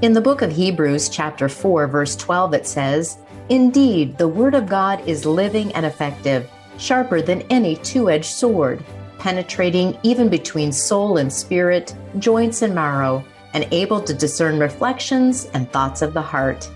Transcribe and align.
In 0.00 0.12
the 0.12 0.20
book 0.20 0.42
of 0.42 0.52
Hebrews, 0.52 1.08
chapter 1.08 1.48
4, 1.48 1.88
verse 1.88 2.14
12, 2.14 2.54
it 2.54 2.68
says, 2.68 3.18
Indeed, 3.48 4.16
the 4.16 4.28
word 4.28 4.54
of 4.54 4.68
God 4.68 5.00
is 5.08 5.26
living 5.26 5.72
and 5.72 5.84
effective, 5.84 6.48
sharper 6.78 7.20
than 7.20 7.42
any 7.50 7.74
two 7.74 8.08
edged 8.08 8.26
sword, 8.26 8.84
penetrating 9.18 9.98
even 10.04 10.28
between 10.28 10.70
soul 10.70 11.16
and 11.16 11.32
spirit, 11.32 11.96
joints 12.20 12.62
and 12.62 12.72
marrow, 12.72 13.24
and 13.54 13.66
able 13.72 14.00
to 14.00 14.14
discern 14.14 14.60
reflections 14.60 15.46
and 15.46 15.68
thoughts 15.72 16.00
of 16.00 16.14
the 16.14 16.22
heart. 16.22 16.70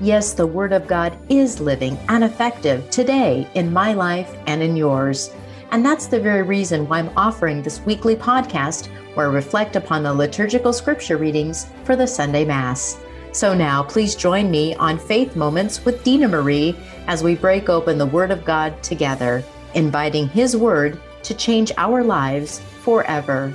Yes, 0.00 0.32
the 0.32 0.44
Word 0.44 0.72
of 0.72 0.88
God 0.88 1.16
is 1.28 1.60
living 1.60 1.96
and 2.08 2.24
effective 2.24 2.90
today 2.90 3.46
in 3.54 3.72
my 3.72 3.92
life 3.92 4.34
and 4.48 4.60
in 4.60 4.74
yours. 4.74 5.30
And 5.70 5.84
that's 5.84 6.06
the 6.06 6.20
very 6.20 6.42
reason 6.42 6.88
why 6.88 6.98
I'm 6.98 7.10
offering 7.16 7.62
this 7.62 7.80
weekly 7.80 8.16
podcast 8.16 8.88
where 9.14 9.28
I 9.28 9.32
reflect 9.32 9.76
upon 9.76 10.02
the 10.02 10.12
liturgical 10.12 10.72
scripture 10.72 11.16
readings 11.16 11.66
for 11.84 11.96
the 11.96 12.06
Sunday 12.06 12.44
Mass. 12.44 12.98
So 13.32 13.52
now, 13.52 13.82
please 13.82 14.14
join 14.14 14.50
me 14.50 14.74
on 14.76 14.98
Faith 14.98 15.34
Moments 15.34 15.84
with 15.84 16.04
Dina 16.04 16.28
Marie 16.28 16.76
as 17.08 17.22
we 17.22 17.34
break 17.34 17.68
open 17.68 17.98
the 17.98 18.06
Word 18.06 18.30
of 18.30 18.44
God 18.44 18.80
together, 18.82 19.42
inviting 19.74 20.28
His 20.28 20.56
Word 20.56 21.00
to 21.24 21.34
change 21.34 21.72
our 21.76 22.04
lives 22.04 22.60
forever. 22.60 23.52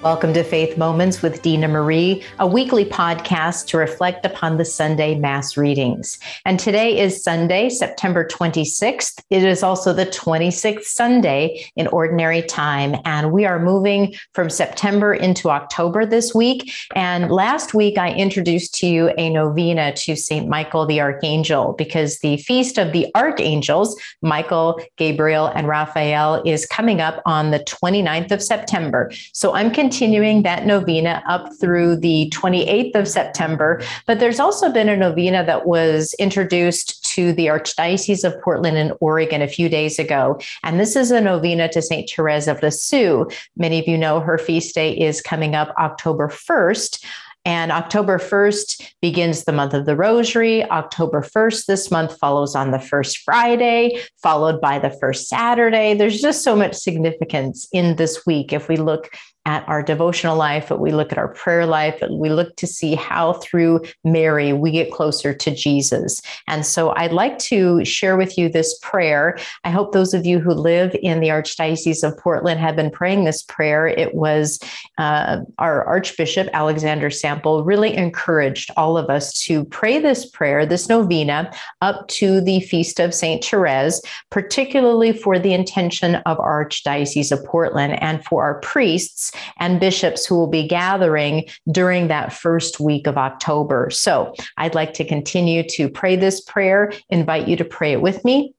Welcome 0.00 0.32
to 0.34 0.44
Faith 0.44 0.78
Moments 0.78 1.22
with 1.22 1.42
Dina 1.42 1.66
Marie, 1.66 2.22
a 2.38 2.46
weekly 2.46 2.84
podcast 2.84 3.66
to 3.66 3.78
reflect 3.78 4.24
upon 4.24 4.56
the 4.56 4.64
Sunday 4.64 5.16
Mass 5.16 5.56
readings. 5.56 6.20
And 6.44 6.60
today 6.60 7.00
is 7.00 7.20
Sunday, 7.20 7.68
September 7.68 8.24
26th. 8.24 9.20
It 9.28 9.42
is 9.42 9.64
also 9.64 9.92
the 9.92 10.06
26th 10.06 10.84
Sunday 10.84 11.66
in 11.74 11.88
Ordinary 11.88 12.42
Time. 12.42 12.94
And 13.04 13.32
we 13.32 13.44
are 13.44 13.58
moving 13.58 14.14
from 14.34 14.50
September 14.50 15.12
into 15.12 15.50
October 15.50 16.06
this 16.06 16.32
week. 16.32 16.72
And 16.94 17.32
last 17.32 17.74
week, 17.74 17.98
I 17.98 18.12
introduced 18.12 18.76
to 18.76 18.86
you 18.86 19.12
a 19.18 19.28
novena 19.28 19.92
to 19.94 20.14
St. 20.14 20.46
Michael 20.46 20.86
the 20.86 21.00
Archangel 21.00 21.72
because 21.72 22.20
the 22.20 22.36
Feast 22.36 22.78
of 22.78 22.92
the 22.92 23.08
Archangels, 23.16 24.00
Michael, 24.22 24.80
Gabriel, 24.94 25.46
and 25.46 25.66
Raphael, 25.66 26.40
is 26.46 26.66
coming 26.66 27.00
up 27.00 27.20
on 27.26 27.50
the 27.50 27.58
29th 27.58 28.30
of 28.30 28.40
September. 28.40 29.10
So 29.32 29.54
I'm 29.54 29.72
continuing 29.72 29.87
that 29.88 30.66
novena 30.66 31.22
up 31.26 31.50
through 31.60 31.96
the 31.96 32.30
28th 32.34 32.94
of 32.94 33.08
September. 33.08 33.82
But 34.06 34.20
there's 34.20 34.40
also 34.40 34.70
been 34.70 34.88
a 34.88 34.96
novena 34.96 35.44
that 35.44 35.66
was 35.66 36.14
introduced 36.18 37.04
to 37.14 37.32
the 37.32 37.46
Archdiocese 37.46 38.24
of 38.24 38.40
Portland 38.42 38.76
and 38.76 38.92
Oregon 39.00 39.42
a 39.42 39.48
few 39.48 39.68
days 39.68 39.98
ago. 39.98 40.40
And 40.62 40.78
this 40.78 40.94
is 40.94 41.10
a 41.10 41.20
novena 41.20 41.68
to 41.70 41.82
St. 41.82 42.08
Therese 42.08 42.48
of 42.48 42.62
Lisieux. 42.62 43.26
Many 43.56 43.78
of 43.78 43.88
you 43.88 43.98
know 43.98 44.20
her 44.20 44.38
feast 44.38 44.74
day 44.74 44.92
is 44.92 45.20
coming 45.20 45.54
up 45.54 45.74
October 45.78 46.28
1st. 46.28 47.04
And 47.44 47.72
October 47.72 48.18
1st 48.18 48.92
begins 49.00 49.44
the 49.44 49.52
month 49.52 49.72
of 49.72 49.86
the 49.86 49.96
Rosary. 49.96 50.68
October 50.70 51.22
1st 51.22 51.64
this 51.64 51.90
month 51.90 52.18
follows 52.18 52.54
on 52.54 52.72
the 52.72 52.78
first 52.78 53.18
Friday, 53.18 54.02
followed 54.22 54.60
by 54.60 54.78
the 54.78 54.90
first 54.90 55.28
Saturday. 55.28 55.94
There's 55.94 56.20
just 56.20 56.42
so 56.42 56.54
much 56.54 56.74
significance 56.74 57.66
in 57.72 57.96
this 57.96 58.26
week 58.26 58.52
if 58.52 58.68
we 58.68 58.76
look 58.76 59.10
at 59.48 59.66
our 59.66 59.82
devotional 59.82 60.36
life, 60.36 60.66
but 60.68 60.78
we 60.78 60.92
look 60.92 61.10
at 61.10 61.16
our 61.16 61.28
prayer 61.28 61.64
life, 61.64 62.02
we 62.10 62.28
look 62.28 62.54
to 62.56 62.66
see 62.66 62.94
how 62.94 63.32
through 63.32 63.80
Mary 64.04 64.52
we 64.52 64.70
get 64.70 64.92
closer 64.92 65.32
to 65.32 65.54
Jesus. 65.54 66.20
And 66.46 66.66
so 66.66 66.90
I'd 66.96 67.14
like 67.14 67.38
to 67.50 67.82
share 67.82 68.18
with 68.18 68.36
you 68.36 68.50
this 68.50 68.78
prayer. 68.82 69.38
I 69.64 69.70
hope 69.70 69.92
those 69.92 70.12
of 70.12 70.26
you 70.26 70.38
who 70.38 70.52
live 70.52 70.94
in 71.02 71.20
the 71.20 71.28
Archdiocese 71.28 72.06
of 72.06 72.18
Portland 72.18 72.60
have 72.60 72.76
been 72.76 72.90
praying 72.90 73.24
this 73.24 73.42
prayer. 73.42 73.86
It 73.86 74.14
was 74.14 74.60
uh, 74.98 75.38
our 75.58 75.82
Archbishop, 75.82 76.50
Alexander 76.52 77.08
Sample, 77.08 77.64
really 77.64 77.96
encouraged 77.96 78.70
all 78.76 78.98
of 78.98 79.08
us 79.08 79.32
to 79.44 79.64
pray 79.64 79.98
this 79.98 80.26
prayer, 80.26 80.66
this 80.66 80.90
novena, 80.90 81.50
up 81.80 82.06
to 82.08 82.42
the 82.42 82.60
Feast 82.60 83.00
of 83.00 83.14
St. 83.14 83.42
Therese, 83.42 84.02
particularly 84.30 85.14
for 85.14 85.38
the 85.38 85.54
intention 85.54 86.16
of 86.26 86.36
Archdiocese 86.36 87.32
of 87.32 87.42
Portland 87.46 87.98
and 88.02 88.22
for 88.26 88.42
our 88.42 88.60
priests 88.60 89.32
and 89.58 89.80
bishops 89.80 90.26
who 90.26 90.36
will 90.36 90.46
be 90.46 90.66
gathering 90.66 91.44
during 91.70 92.08
that 92.08 92.32
first 92.32 92.80
week 92.80 93.06
of 93.06 93.16
October. 93.16 93.90
So 93.90 94.34
I'd 94.56 94.74
like 94.74 94.94
to 94.94 95.04
continue 95.04 95.62
to 95.70 95.88
pray 95.88 96.16
this 96.16 96.40
prayer, 96.40 96.92
invite 97.10 97.48
you 97.48 97.56
to 97.56 97.64
pray 97.64 97.92
it 97.92 98.02
with 98.02 98.24
me. 98.24 98.54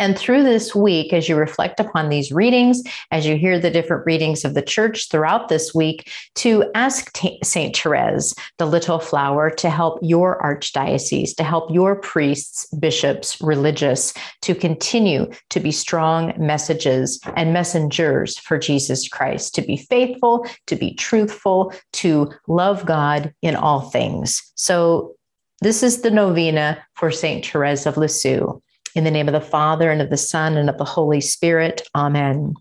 And 0.00 0.18
through 0.18 0.44
this 0.44 0.74
week, 0.74 1.12
as 1.12 1.28
you 1.28 1.36
reflect 1.36 1.78
upon 1.78 2.08
these 2.08 2.32
readings, 2.32 2.82
as 3.10 3.26
you 3.26 3.36
hear 3.36 3.58
the 3.60 3.70
different 3.70 4.06
readings 4.06 4.46
of 4.46 4.54
the 4.54 4.62
church 4.62 5.10
throughout 5.10 5.50
this 5.50 5.74
week, 5.74 6.10
to 6.36 6.64
ask 6.74 7.12
T- 7.12 7.38
St. 7.44 7.76
Therese, 7.76 8.34
the 8.56 8.64
little 8.64 8.98
flower, 8.98 9.50
to 9.50 9.68
help 9.68 9.98
your 10.00 10.40
archdiocese, 10.42 11.36
to 11.36 11.44
help 11.44 11.70
your 11.70 11.96
priests, 11.96 12.66
bishops, 12.78 13.38
religious, 13.42 14.14
to 14.40 14.54
continue 14.54 15.30
to 15.50 15.60
be 15.60 15.70
strong 15.70 16.32
messages 16.38 17.20
and 17.36 17.52
messengers 17.52 18.38
for 18.38 18.58
Jesus 18.58 19.06
Christ, 19.06 19.54
to 19.56 19.62
be 19.62 19.76
faithful, 19.76 20.46
to 20.66 20.76
be 20.76 20.94
truthful, 20.94 21.74
to 21.92 22.32
love 22.48 22.86
God 22.86 23.34
in 23.42 23.54
all 23.54 23.90
things. 23.90 24.50
So, 24.54 25.14
this 25.60 25.82
is 25.82 26.00
the 26.00 26.10
novena 26.10 26.82
for 26.94 27.10
St. 27.10 27.44
Therese 27.44 27.84
of 27.84 27.98
Lisieux. 27.98 28.62
In 28.94 29.04
the 29.04 29.10
name 29.10 29.28
of 29.28 29.34
the 29.34 29.40
Father, 29.40 29.90
and 29.90 30.02
of 30.02 30.10
the 30.10 30.16
Son, 30.16 30.56
and 30.56 30.68
of 30.68 30.78
the 30.78 30.84
Holy 30.84 31.20
Spirit. 31.20 31.82
Amen. 31.94 32.54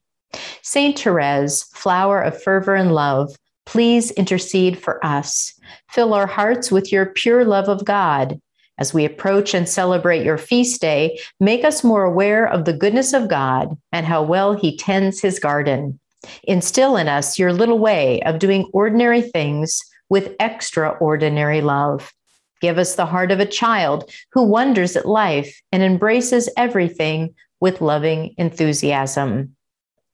Saint 0.62 1.00
Therese, 1.00 1.64
flower 1.74 2.22
of 2.22 2.42
fervor 2.42 2.76
and 2.76 2.94
love, 2.94 3.36
please 3.66 4.12
intercede 4.12 4.78
for 4.78 5.04
us. 5.06 5.54
Fill 5.90 6.14
our 6.14 6.28
hearts 6.28 6.72
with 6.72 6.92
your 6.92 7.08
pure 7.08 7.46
love 7.46 7.68
of 7.68 7.86
God. 7.86 8.40
As 8.78 8.94
we 8.94 9.06
approach 9.06 9.54
and 9.54 9.68
celebrate 9.68 10.24
your 10.24 10.38
feast 10.38 10.80
day, 10.80 11.20
make 11.40 11.66
us 11.66 11.84
more 11.84 12.04
aware 12.04 12.48
of 12.48 12.66
the 12.66 12.74
goodness 12.74 13.14
of 13.14 13.28
God 13.28 13.78
and 13.92 14.06
how 14.06 14.24
well 14.24 14.54
he 14.54 14.78
tends 14.78 15.22
his 15.22 15.38
garden. 15.38 16.00
Instill 16.44 16.96
in 16.96 17.08
us 17.08 17.38
your 17.38 17.54
little 17.54 17.80
way 17.80 18.22
of 18.22 18.40
doing 18.40 18.70
ordinary 18.74 19.22
things 19.22 19.82
with 20.10 20.36
extraordinary 20.40 21.62
love. 21.62 22.14
Give 22.62 22.78
us 22.78 22.96
the 22.96 23.06
heart 23.06 23.32
of 23.32 23.40
a 23.40 23.46
child 23.46 24.12
who 24.32 24.44
wonders 24.44 24.96
at 24.96 25.06
life 25.06 25.62
and 25.72 25.82
embraces 25.82 26.50
everything 26.58 27.34
with 27.60 27.82
loving 27.82 28.34
enthusiasm. 28.38 29.56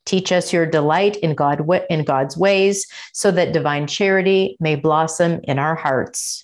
Teach 0.05 0.31
us 0.31 0.53
your 0.53 0.67
delight 0.67 1.17
in 1.17 1.33
God 1.33 1.67
in 1.89 2.03
God's 2.03 2.37
ways 2.37 2.85
so 3.13 3.31
that 3.31 3.53
divine 3.53 3.87
charity 3.87 4.55
may 4.59 4.75
blossom 4.75 5.39
in 5.43 5.57
our 5.57 5.75
hearts. 5.75 6.43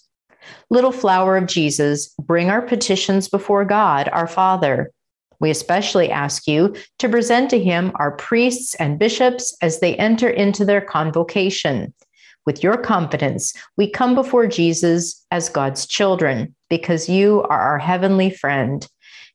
Little 0.72 0.92
flower 0.92 1.38
of 1.38 1.46
Jesus, 1.46 2.10
bring 2.20 2.50
our 2.50 2.62
petitions 2.62 3.30
before 3.30 3.64
God, 3.64 4.10
our 4.12 4.28
Father. 4.28 4.92
We 5.40 5.52
especially 5.52 6.10
ask 6.10 6.48
you 6.48 6.76
to 7.00 7.10
present 7.10 7.50
to 7.52 7.60
him 7.60 7.92
our 7.96 8.12
priests 8.12 8.74
and 8.76 8.98
bishops 8.98 9.56
as 9.62 9.80
they 9.80 9.96
enter 9.96 10.30
into 10.30 10.66
their 10.66 10.82
convocation 10.82 11.94
with 12.46 12.64
your 12.64 12.78
confidence, 12.78 13.54
we 13.78 13.90
come 13.90 14.16
before 14.16 14.48
Jesus 14.48 15.26
as 15.32 15.50
God's 15.50 15.86
children 15.86 16.56
because 16.70 17.10
you 17.10 17.42
are 17.44 17.60
our 17.60 17.80
heavenly 17.80 18.30
friend. 18.30 18.88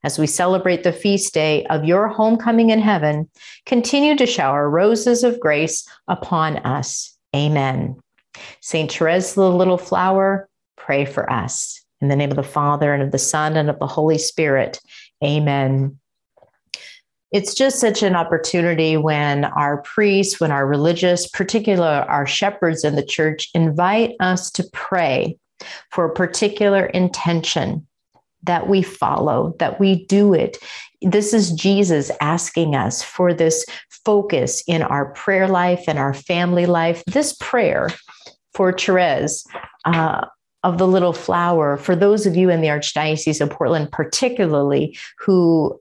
As 0.05 0.19
we 0.19 0.27
celebrate 0.27 0.83
the 0.83 0.93
feast 0.93 1.35
day 1.35 1.65
of 1.67 1.85
your 1.85 2.09
homecoming 2.09 2.71
in 2.71 2.81
heaven, 2.81 3.29
continue 3.65 4.17
to 4.17 4.27
shower 4.27 4.69
roses 4.69 5.25
of 5.25 5.41
grace 5.41 5.89
upon 6.07 6.59
us. 6.59 7.17
Amen. 7.35 7.97
Saint 8.61 8.93
Therese, 8.93 9.35
the 9.35 9.51
little 9.51 9.79
flower, 9.79 10.49
pray 10.77 11.05
for 11.05 11.31
us. 11.31 11.83
In 12.01 12.09
the 12.09 12.17
name 12.17 12.31
of 12.31 12.37
the 12.37 12.43
Father, 12.43 12.93
and 12.93 13.03
of 13.03 13.11
the 13.11 13.19
Son, 13.19 13.57
and 13.57 13.71
of 13.71 13.79
the 13.79 13.87
Holy 13.87 14.19
Spirit. 14.19 14.81
Amen 15.25 15.99
it's 17.33 17.55
just 17.55 17.81
such 17.81 18.03
an 18.03 18.15
opportunity 18.15 18.97
when 18.97 19.45
our 19.45 19.83
priests, 19.83 20.41
when 20.41 20.53
our 20.53 20.67
religious, 20.67 21.29
particular 21.29 22.05
our 22.09 22.27
shepherds 22.27 22.85
in 22.85 22.95
the 22.95 23.05
church, 23.05 23.49
invite 23.55 24.15
us 24.21 24.51
to 24.53 24.65
pray 24.73 25.37
for 25.91 26.05
a 26.05 26.15
particular 26.15 26.87
intention 26.87 27.87
that 28.45 28.69
we 28.69 28.83
follow, 28.83 29.57
that 29.59 29.81
we 29.81 30.05
do 30.07 30.35
it. 30.35 30.59
This 31.03 31.35
is 31.35 31.51
Jesus 31.53 32.11
asking 32.21 32.77
us 32.77 33.03
for 33.03 33.35
this 33.35 33.67
focus 33.91 34.63
in 34.69 34.83
our 34.83 35.07
prayer 35.13 35.49
life 35.49 35.85
and 35.89 35.99
our 35.99 36.15
family 36.15 36.67
life. 36.67 37.03
This 37.07 37.35
prayer 37.41 37.91
for 38.55 38.73
Therese. 38.73 39.45
Uh, 39.85 40.27
of 40.63 40.79
the 40.79 40.89
little 40.89 41.13
flower, 41.13 41.77
for 41.77 41.95
those 41.95 42.27
of 42.27 42.35
you 42.35 42.51
in 42.51 42.61
the 42.61 42.67
Archdiocese 42.67 43.41
of 43.41 43.49
Portland, 43.51 43.93
particularly, 43.93 44.99
who 45.17 45.81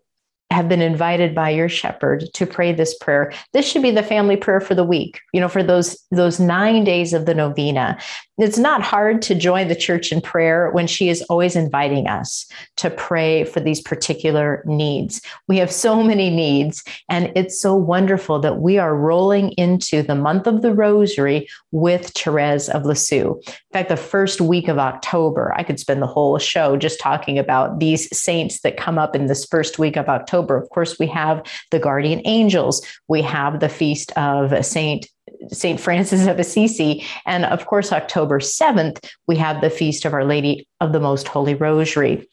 have 0.55 0.69
been 0.69 0.81
invited 0.81 1.35
by 1.35 1.49
your 1.49 1.69
shepherd 1.69 2.23
to 2.33 2.45
pray 2.45 2.71
this 2.71 2.97
prayer. 2.97 3.33
This 3.53 3.65
should 3.67 3.83
be 3.83 3.91
the 3.91 4.09
family 4.13 4.37
prayer 4.37 4.61
for 4.61 4.73
the 4.73 4.83
week 4.83 5.19
you 5.33 5.41
know 5.41 5.49
for 5.49 5.63
those 5.63 5.97
those 6.11 6.39
9 6.39 6.83
days 6.83 7.13
of 7.13 7.25
the 7.25 7.33
novena 7.33 7.97
it's 8.37 8.57
not 8.57 8.81
hard 8.81 9.21
to 9.23 9.35
join 9.35 9.69
the 9.69 9.75
church 9.75 10.11
in 10.11 10.19
prayer 10.19 10.69
when 10.71 10.87
she 10.87 11.07
is 11.07 11.21
always 11.23 11.55
inviting 11.55 12.07
us 12.07 12.45
to 12.75 12.89
pray 12.89 13.45
for 13.45 13.61
these 13.61 13.79
particular 13.79 14.61
needs. 14.65 15.21
We 15.47 15.57
have 15.57 15.71
so 15.71 16.03
many 16.03 16.29
needs, 16.29 16.83
and 17.07 17.31
it's 17.35 17.59
so 17.59 17.75
wonderful 17.75 18.39
that 18.39 18.59
we 18.59 18.77
are 18.77 18.95
rolling 18.95 19.51
into 19.51 20.03
the 20.03 20.15
month 20.15 20.47
of 20.47 20.61
the 20.61 20.73
rosary 20.73 21.47
with 21.71 22.09
Therese 22.09 22.67
of 22.67 22.85
Lisieux. 22.85 23.35
In 23.47 23.53
fact, 23.71 23.89
the 23.89 23.97
first 23.97 24.41
week 24.41 24.67
of 24.67 24.79
October, 24.79 25.53
I 25.55 25.63
could 25.63 25.79
spend 25.79 26.01
the 26.01 26.07
whole 26.07 26.37
show 26.37 26.75
just 26.75 26.99
talking 26.99 27.39
about 27.39 27.79
these 27.79 28.15
saints 28.17 28.61
that 28.61 28.77
come 28.77 28.97
up 28.97 29.15
in 29.15 29.27
this 29.27 29.45
first 29.45 29.79
week 29.79 29.95
of 29.95 30.09
October. 30.09 30.57
Of 30.57 30.69
course, 30.69 30.99
we 30.99 31.07
have 31.07 31.41
the 31.71 31.79
guardian 31.79 32.21
angels, 32.25 32.85
we 33.07 33.21
have 33.21 33.61
the 33.61 33.69
feast 33.69 34.11
of 34.17 34.65
Saint 34.65 35.07
St. 35.51 35.79
Francis 35.79 36.27
of 36.27 36.39
Assisi. 36.39 37.05
And 37.25 37.45
of 37.45 37.65
course, 37.65 37.91
October 37.91 38.39
7th, 38.39 39.05
we 39.27 39.37
have 39.37 39.61
the 39.61 39.69
Feast 39.69 40.05
of 40.05 40.13
Our 40.13 40.25
Lady 40.25 40.67
of 40.79 40.93
the 40.93 40.99
Most 40.99 41.27
Holy 41.27 41.55
Rosary. 41.55 42.27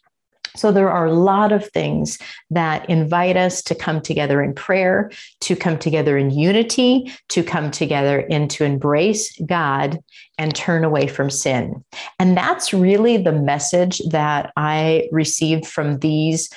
So 0.55 0.71
there 0.71 0.91
are 0.91 1.07
a 1.07 1.15
lot 1.15 1.51
of 1.51 1.69
things 1.71 2.19
that 2.51 2.89
invite 2.91 3.37
us 3.37 3.63
to 3.63 3.75
come 3.75 4.03
together 4.03 4.43
in 4.43 4.55
prayer, 4.55 5.11
to 5.41 5.57
come 5.57 5.79
together 5.79 6.19
in 6.19 6.31
unity, 6.31 7.11
to 7.31 7.43
come 7.43 7.71
together 7.71 8.27
and 8.31 8.51
to 8.51 8.65
embrace 8.65 9.35
God 9.47 9.99
and 10.37 10.55
turn 10.55 10.85
away 10.85 11.07
from 11.07 11.31
sin. 11.31 11.83
And 12.19 12.37
that's 12.37 12.75
really 12.75 13.17
the 13.17 13.33
message 13.33 14.03
that 14.11 14.53
I 14.57 15.09
received 15.11 15.67
from 15.67 15.99
these 16.01 16.51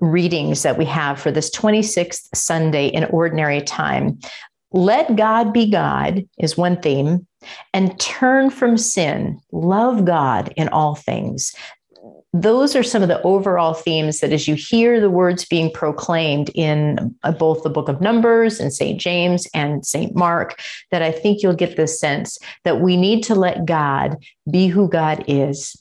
readings 0.00 0.62
that 0.62 0.78
we 0.78 0.86
have 0.86 1.20
for 1.20 1.30
this 1.30 1.50
26th 1.54 2.28
Sunday 2.34 2.88
in 2.88 3.04
ordinary 3.04 3.60
time 3.60 4.18
let 4.72 5.16
God 5.16 5.52
be 5.52 5.70
God 5.70 6.26
is 6.38 6.56
one 6.56 6.80
theme, 6.80 7.26
and 7.72 7.98
turn 7.98 8.50
from 8.50 8.76
sin, 8.76 9.40
love 9.52 10.04
God 10.04 10.52
in 10.56 10.68
all 10.68 10.94
things. 10.94 11.54
Those 12.32 12.76
are 12.76 12.84
some 12.84 13.02
of 13.02 13.08
the 13.08 13.20
overall 13.22 13.74
themes 13.74 14.20
that, 14.20 14.32
as 14.32 14.46
you 14.46 14.54
hear 14.54 15.00
the 15.00 15.10
words 15.10 15.44
being 15.44 15.72
proclaimed 15.72 16.50
in 16.54 17.14
uh, 17.24 17.32
both 17.32 17.64
the 17.64 17.70
book 17.70 17.88
of 17.88 18.00
Numbers 18.00 18.60
and 18.60 18.72
St. 18.72 19.00
James 19.00 19.48
and 19.52 19.84
St. 19.84 20.14
Mark, 20.14 20.60
that 20.92 21.02
I 21.02 21.10
think 21.10 21.42
you'll 21.42 21.54
get 21.54 21.76
this 21.76 21.98
sense 21.98 22.38
that 22.62 22.80
we 22.80 22.96
need 22.96 23.24
to 23.24 23.34
let 23.34 23.64
God 23.64 24.16
be 24.48 24.68
who 24.68 24.88
God 24.88 25.24
is. 25.26 25.74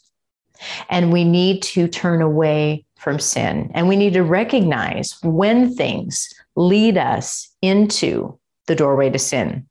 And 0.90 1.14
we 1.14 1.24
need 1.24 1.62
to 1.64 1.88
turn 1.88 2.22
away 2.22 2.84
from 2.98 3.20
sin. 3.20 3.70
And 3.76 3.88
we 3.88 3.96
need 3.96 4.14
to 4.14 4.24
recognize 4.24 5.18
when 5.24 5.74
things 5.76 6.28
lead 6.56 6.98
us 6.98 7.50
into 7.62 8.39
the 8.70 8.76
doorway 8.76 9.10
to 9.10 9.20
sin. 9.20 9.68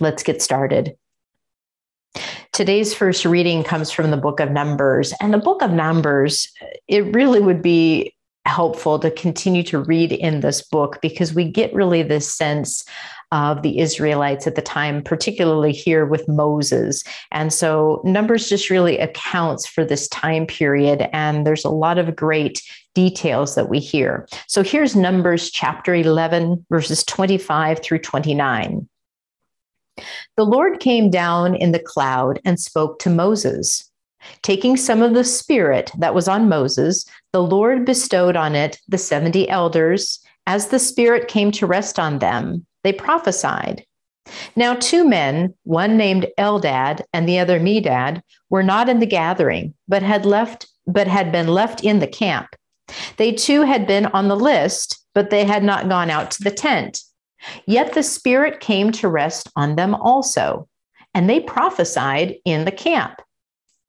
Let's 0.00 0.22
get 0.22 0.42
started. 0.42 0.96
Today's 2.52 2.92
first 2.92 3.24
reading 3.24 3.62
comes 3.62 3.90
from 3.90 4.10
the 4.10 4.16
book 4.16 4.40
of 4.40 4.50
Numbers. 4.50 5.14
And 5.20 5.32
the 5.32 5.38
book 5.38 5.62
of 5.62 5.70
Numbers, 5.70 6.52
it 6.88 7.14
really 7.14 7.40
would 7.40 7.62
be 7.62 8.12
helpful 8.44 8.98
to 8.98 9.10
continue 9.10 9.62
to 9.62 9.78
read 9.78 10.10
in 10.10 10.40
this 10.40 10.62
book 10.62 10.98
because 11.00 11.32
we 11.32 11.44
get 11.44 11.72
really 11.74 12.02
this 12.02 12.32
sense 12.32 12.84
of 13.30 13.62
the 13.62 13.78
Israelites 13.78 14.46
at 14.46 14.54
the 14.54 14.62
time, 14.62 15.02
particularly 15.02 15.70
here 15.70 16.06
with 16.06 16.26
Moses. 16.26 17.04
And 17.30 17.52
so 17.52 18.00
Numbers 18.04 18.48
just 18.48 18.70
really 18.70 18.98
accounts 18.98 19.66
for 19.66 19.84
this 19.84 20.08
time 20.08 20.46
period. 20.46 21.08
And 21.12 21.46
there's 21.46 21.64
a 21.64 21.70
lot 21.70 21.98
of 21.98 22.16
great 22.16 22.62
details 22.98 23.54
that 23.54 23.68
we 23.68 23.78
hear. 23.78 24.26
So 24.48 24.64
here's 24.64 24.96
Numbers 24.96 25.52
chapter 25.52 25.94
11, 25.94 26.66
verses 26.68 27.04
25 27.04 27.80
through 27.80 28.00
29. 28.00 28.88
The 30.36 30.44
Lord 30.44 30.80
came 30.80 31.08
down 31.08 31.54
in 31.54 31.70
the 31.70 31.78
cloud 31.78 32.40
and 32.44 32.58
spoke 32.58 32.98
to 32.98 33.08
Moses. 33.08 33.88
Taking 34.42 34.76
some 34.76 35.00
of 35.00 35.14
the 35.14 35.22
Spirit 35.22 35.92
that 35.96 36.12
was 36.12 36.26
on 36.26 36.48
Moses, 36.48 37.04
the 37.32 37.40
Lord 37.40 37.86
bestowed 37.86 38.34
on 38.34 38.56
it 38.56 38.80
the 38.88 38.98
70 38.98 39.48
elders. 39.48 40.18
As 40.48 40.66
the 40.66 40.80
Spirit 40.80 41.28
came 41.28 41.52
to 41.52 41.68
rest 41.68 42.00
on 42.00 42.18
them, 42.18 42.66
they 42.82 42.92
prophesied. 42.92 43.84
Now, 44.56 44.74
two 44.74 45.08
men, 45.08 45.54
one 45.62 45.96
named 45.96 46.26
Eldad 46.36 47.02
and 47.12 47.28
the 47.28 47.38
other 47.38 47.60
Medad, 47.60 48.22
were 48.50 48.64
not 48.64 48.88
in 48.88 48.98
the 48.98 49.06
gathering, 49.06 49.74
but 49.86 50.02
had 50.02 50.26
left, 50.26 50.66
but 50.88 51.06
had 51.06 51.30
been 51.30 51.46
left 51.46 51.84
in 51.84 52.00
the 52.00 52.08
camp. 52.08 52.48
They 53.16 53.32
too 53.32 53.62
had 53.62 53.86
been 53.86 54.06
on 54.06 54.28
the 54.28 54.36
list, 54.36 55.04
but 55.14 55.30
they 55.30 55.44
had 55.44 55.64
not 55.64 55.88
gone 55.88 56.10
out 56.10 56.30
to 56.32 56.44
the 56.44 56.50
tent. 56.50 57.02
Yet 57.66 57.94
the 57.94 58.02
Spirit 58.02 58.60
came 58.60 58.92
to 58.92 59.08
rest 59.08 59.50
on 59.56 59.76
them 59.76 59.94
also, 59.94 60.68
and 61.14 61.28
they 61.28 61.40
prophesied 61.40 62.36
in 62.44 62.64
the 62.64 62.72
camp. 62.72 63.20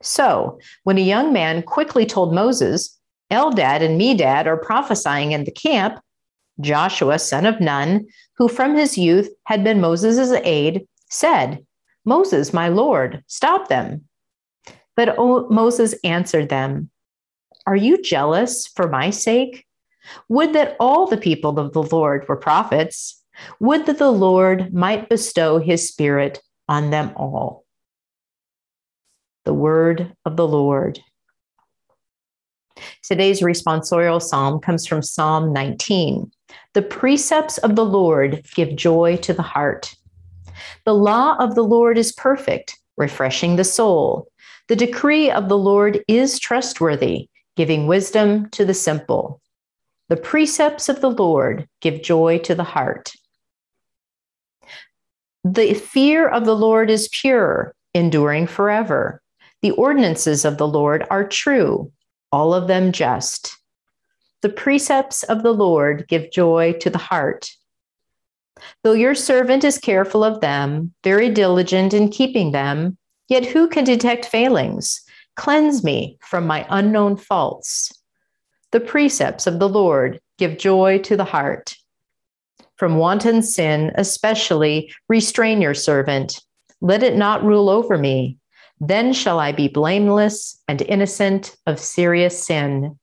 So, 0.01 0.59
when 0.83 0.97
a 0.97 1.01
young 1.01 1.33
man 1.33 1.63
quickly 1.63 2.05
told 2.05 2.33
Moses, 2.33 2.97
Eldad 3.31 3.81
and 3.81 3.99
Medad 3.99 4.45
are 4.45 4.57
prophesying 4.57 5.33
in 5.33 5.43
the 5.43 5.51
camp, 5.51 5.99
Joshua, 6.61 7.19
son 7.19 7.45
of 7.45 7.59
Nun, 7.59 8.07
who 8.37 8.47
from 8.47 8.75
his 8.75 8.97
youth 8.97 9.29
had 9.45 9.63
been 9.63 9.81
Moses' 9.81 10.31
aide, 10.43 10.87
said, 11.09 11.65
Moses, 12.05 12.53
my 12.53 12.69
Lord, 12.69 13.23
stop 13.27 13.67
them. 13.67 14.05
But 14.95 15.17
Moses 15.17 15.95
answered 16.03 16.49
them, 16.49 16.88
Are 17.69 17.75
you 17.75 18.01
jealous 18.01 18.65
for 18.65 18.89
my 18.89 19.11
sake? 19.11 19.63
Would 20.27 20.53
that 20.53 20.75
all 20.79 21.05
the 21.05 21.17
people 21.17 21.59
of 21.59 21.71
the 21.71 21.83
Lord 21.83 22.27
were 22.27 22.35
prophets. 22.35 23.23
Would 23.59 23.85
that 23.85 23.99
the 23.99 24.09
Lord 24.09 24.73
might 24.73 25.07
bestow 25.07 25.59
his 25.59 25.87
spirit 25.87 26.41
on 26.67 26.89
them 26.89 27.11
all. 27.15 27.65
The 29.45 29.53
word 29.53 30.15
of 30.25 30.35
the 30.35 30.47
Lord. 30.47 30.99
Today's 33.03 33.41
responsorial 33.41 34.19
psalm 34.19 34.59
comes 34.59 34.87
from 34.87 35.03
Psalm 35.03 35.53
19. 35.53 36.31
The 36.73 36.81
precepts 36.81 37.59
of 37.59 37.75
the 37.75 37.85
Lord 37.85 38.47
give 38.55 38.75
joy 38.75 39.17
to 39.17 39.31
the 39.31 39.43
heart. 39.43 39.93
The 40.85 40.95
law 40.95 41.37
of 41.37 41.53
the 41.53 41.63
Lord 41.63 41.99
is 41.99 42.13
perfect, 42.13 42.79
refreshing 42.97 43.57
the 43.57 43.63
soul. 43.63 44.27
The 44.69 44.75
decree 44.75 45.29
of 45.29 45.49
the 45.49 45.57
Lord 45.57 46.03
is 46.07 46.39
trustworthy, 46.39 47.28
giving 47.59 47.87
wisdom 47.87 48.49
to 48.51 48.63
the 48.63 48.73
simple. 48.73 49.41
The 50.07 50.15
precepts 50.15 50.87
of 50.87 51.01
the 51.01 51.11
Lord 51.11 51.67
give 51.81 52.01
joy 52.01 52.37
to 52.45 52.55
the 52.55 52.63
heart. 52.63 53.11
The 55.43 55.73
fear 55.73 56.29
of 56.29 56.45
the 56.45 56.55
Lord 56.55 56.89
is 56.89 57.09
pure, 57.11 57.75
enduring 57.93 58.47
forever. 58.47 59.21
The 59.61 59.71
ordinances 59.71 60.45
of 60.45 60.57
the 60.57 60.69
Lord 60.69 61.05
are 61.09 61.27
true, 61.27 61.91
all 62.31 62.53
of 62.53 62.69
them 62.69 62.93
just. 62.93 63.57
The 64.41 64.47
precepts 64.47 65.23
of 65.23 65.43
the 65.43 65.53
Lord 65.53 66.07
give 66.07 66.31
joy 66.31 66.71
to 66.79 66.89
the 66.89 66.97
heart. 66.97 67.51
Though 68.85 68.93
your 68.93 69.15
servant 69.15 69.65
is 69.65 69.77
careful 69.77 70.23
of 70.23 70.39
them, 70.39 70.93
very 71.03 71.29
diligent 71.29 71.93
in 71.93 72.07
keeping 72.07 72.53
them, 72.53 72.97
yet 73.27 73.45
who 73.45 73.67
can 73.67 73.83
detect 73.83 74.27
failings? 74.27 75.01
Cleanse 75.35 75.83
me 75.83 76.17
from 76.21 76.45
my 76.45 76.65
unknown 76.69 77.17
faults. 77.17 77.91
The 78.71 78.79
precepts 78.79 79.47
of 79.47 79.59
the 79.59 79.69
Lord 79.69 80.19
give 80.37 80.57
joy 80.57 80.99
to 80.99 81.17
the 81.17 81.23
heart. 81.23 81.75
From 82.75 82.97
wanton 82.97 83.41
sin, 83.41 83.91
especially, 83.95 84.93
restrain 85.07 85.61
your 85.61 85.73
servant. 85.73 86.39
Let 86.81 87.03
it 87.03 87.15
not 87.15 87.43
rule 87.43 87.69
over 87.69 87.97
me. 87.97 88.37
Then 88.79 89.11
shall 89.11 89.39
I 89.39 89.51
be 89.51 89.67
blameless 89.67 90.61
and 90.67 90.81
innocent 90.83 91.57
of 91.65 91.79
serious 91.79 92.45
sin. 92.45 92.97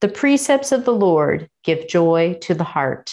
The 0.00 0.08
precepts 0.08 0.72
of 0.72 0.84
the 0.84 0.92
Lord 0.92 1.48
give 1.64 1.88
joy 1.88 2.38
to 2.42 2.54
the 2.54 2.64
heart. 2.64 3.12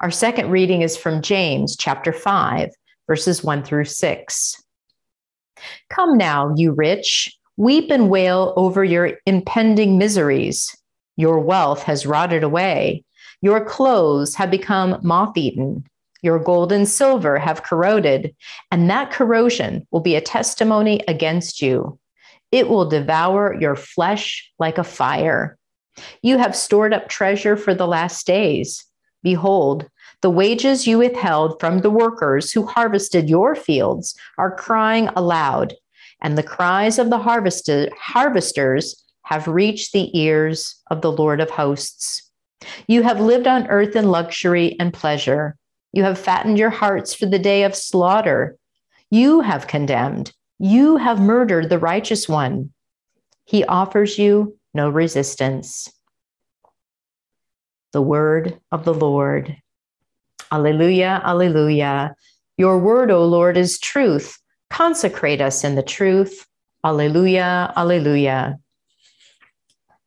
Our 0.00 0.10
second 0.10 0.50
reading 0.50 0.82
is 0.82 0.96
from 0.96 1.20
James 1.20 1.76
chapter 1.76 2.12
5, 2.12 2.70
verses 3.06 3.44
1 3.44 3.62
through 3.62 3.84
6. 3.84 4.62
Come 5.90 6.16
now, 6.16 6.52
you 6.56 6.72
rich, 6.72 7.34
weep 7.56 7.90
and 7.90 8.10
wail 8.10 8.52
over 8.56 8.84
your 8.84 9.12
impending 9.26 9.98
miseries. 9.98 10.74
Your 11.16 11.40
wealth 11.40 11.82
has 11.84 12.06
rotted 12.06 12.42
away. 12.42 13.04
Your 13.40 13.64
clothes 13.64 14.34
have 14.34 14.50
become 14.50 15.00
moth 15.02 15.36
eaten. 15.36 15.84
Your 16.22 16.38
gold 16.38 16.72
and 16.72 16.88
silver 16.88 17.38
have 17.38 17.62
corroded, 17.62 18.34
and 18.70 18.90
that 18.90 19.10
corrosion 19.10 19.86
will 19.90 20.00
be 20.00 20.16
a 20.16 20.20
testimony 20.20 21.02
against 21.06 21.62
you. 21.62 21.98
It 22.50 22.68
will 22.68 22.88
devour 22.88 23.56
your 23.60 23.76
flesh 23.76 24.50
like 24.58 24.78
a 24.78 24.84
fire. 24.84 25.58
You 26.22 26.38
have 26.38 26.56
stored 26.56 26.92
up 26.92 27.08
treasure 27.08 27.56
for 27.56 27.74
the 27.74 27.86
last 27.86 28.26
days. 28.26 28.84
Behold, 29.22 29.88
the 30.26 30.30
wages 30.30 30.88
you 30.88 30.98
withheld 30.98 31.60
from 31.60 31.82
the 31.82 31.90
workers 31.90 32.50
who 32.50 32.66
harvested 32.66 33.30
your 33.30 33.54
fields 33.54 34.18
are 34.38 34.56
crying 34.56 35.08
aloud, 35.14 35.72
and 36.20 36.36
the 36.36 36.42
cries 36.42 36.98
of 36.98 37.10
the 37.10 37.18
harvested, 37.18 37.92
harvesters 37.96 39.04
have 39.22 39.46
reached 39.46 39.92
the 39.92 40.10
ears 40.18 40.82
of 40.90 41.00
the 41.00 41.12
Lord 41.12 41.40
of 41.40 41.50
hosts. 41.50 42.28
You 42.88 43.04
have 43.04 43.20
lived 43.20 43.46
on 43.46 43.68
earth 43.68 43.94
in 43.94 44.10
luxury 44.10 44.74
and 44.80 44.92
pleasure 44.92 45.56
you 45.92 46.02
have 46.02 46.18
fattened 46.18 46.58
your 46.58 46.70
hearts 46.70 47.14
for 47.14 47.26
the 47.26 47.38
day 47.38 47.62
of 47.62 47.76
slaughter. 47.76 48.58
You 49.10 49.42
have 49.42 49.68
condemned. 49.68 50.32
You 50.58 50.96
have 50.96 51.20
murdered 51.20 51.68
the 51.68 51.78
righteous 51.78 52.28
one. 52.28 52.72
He 53.44 53.64
offers 53.64 54.18
you 54.18 54.58
no 54.74 54.90
resistance. 54.90 55.88
The 57.92 58.02
word 58.02 58.58
of 58.72 58.84
the 58.84 58.92
Lord. 58.92 59.56
Alleluia, 60.52 61.20
alleluia. 61.24 62.14
Your 62.56 62.78
word, 62.78 63.10
O 63.10 63.24
Lord, 63.24 63.56
is 63.56 63.78
truth. 63.78 64.38
Consecrate 64.70 65.40
us 65.40 65.64
in 65.64 65.74
the 65.74 65.82
truth. 65.82 66.46
Alleluia, 66.84 67.72
alleluia. 67.76 68.58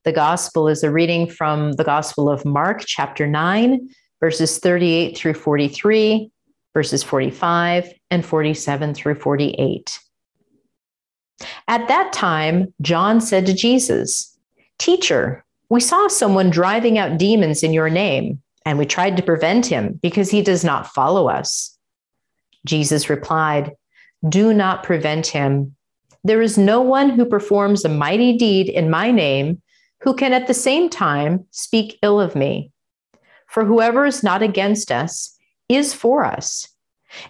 The 0.05 0.11
gospel 0.13 0.67
is 0.67 0.83
a 0.83 0.91
reading 0.91 1.29
from 1.29 1.73
the 1.73 1.83
Gospel 1.83 2.29
of 2.29 2.45
Mark, 2.45 2.83
chapter 2.85 3.27
9, 3.27 3.89
verses 4.21 4.57
38 4.57 5.17
through 5.17 5.33
43, 5.33 6.31
verses 6.73 7.03
45, 7.03 7.93
and 8.09 8.25
47 8.25 8.93
through 8.93 9.15
48. 9.15 9.99
At 11.67 11.87
that 11.87 12.13
time, 12.13 12.73
John 12.81 13.21
said 13.21 13.45
to 13.45 13.53
Jesus, 13.53 14.37
Teacher, 14.77 15.43
we 15.69 15.81
saw 15.81 16.07
someone 16.07 16.49
driving 16.49 16.97
out 16.97 17.17
demons 17.17 17.61
in 17.61 17.73
your 17.73 17.89
name, 17.89 18.41
and 18.65 18.77
we 18.77 18.85
tried 18.85 19.17
to 19.17 19.23
prevent 19.23 19.65
him 19.65 19.99
because 20.01 20.29
he 20.29 20.41
does 20.41 20.63
not 20.63 20.87
follow 20.87 21.27
us. 21.27 21.77
Jesus 22.65 23.09
replied, 23.09 23.73
Do 24.27 24.53
not 24.53 24.83
prevent 24.83 25.27
him. 25.27 25.75
There 26.23 26.41
is 26.41 26.57
no 26.57 26.81
one 26.81 27.09
who 27.09 27.25
performs 27.25 27.85
a 27.85 27.89
mighty 27.89 28.37
deed 28.37 28.69
in 28.69 28.89
my 28.89 29.11
name 29.11 29.61
who 30.01 30.13
can 30.13 30.33
at 30.33 30.47
the 30.47 30.53
same 30.53 30.89
time 30.89 31.45
speak 31.51 31.97
ill 32.01 32.19
of 32.19 32.35
me. 32.35 32.71
For 33.47 33.65
whoever 33.65 34.05
is 34.05 34.23
not 34.23 34.41
against 34.41 34.91
us 34.91 35.35
is 35.67 35.93
for 35.93 36.25
us. 36.25 36.67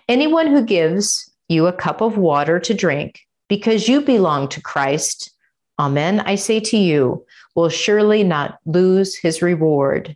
Anyone 0.08 0.48
who 0.48 0.64
gives 0.64 1.32
you 1.48 1.68
a 1.68 1.74
cup 1.74 2.02
of 2.02 2.18
water 2.18 2.60
to 2.60 2.74
drink 2.74 3.22
because 3.48 3.88
you 3.88 4.02
belong 4.02 4.48
to 4.50 4.62
Christ, 4.62 5.32
amen, 5.80 6.20
I 6.22 6.36
say 6.36 6.60
to 6.60 6.78
you, 6.78 7.26
will 7.56 7.70
surely 7.70 8.24
not 8.24 8.60
lose 8.66 9.16
his 9.16 9.42
reward. 9.42 10.16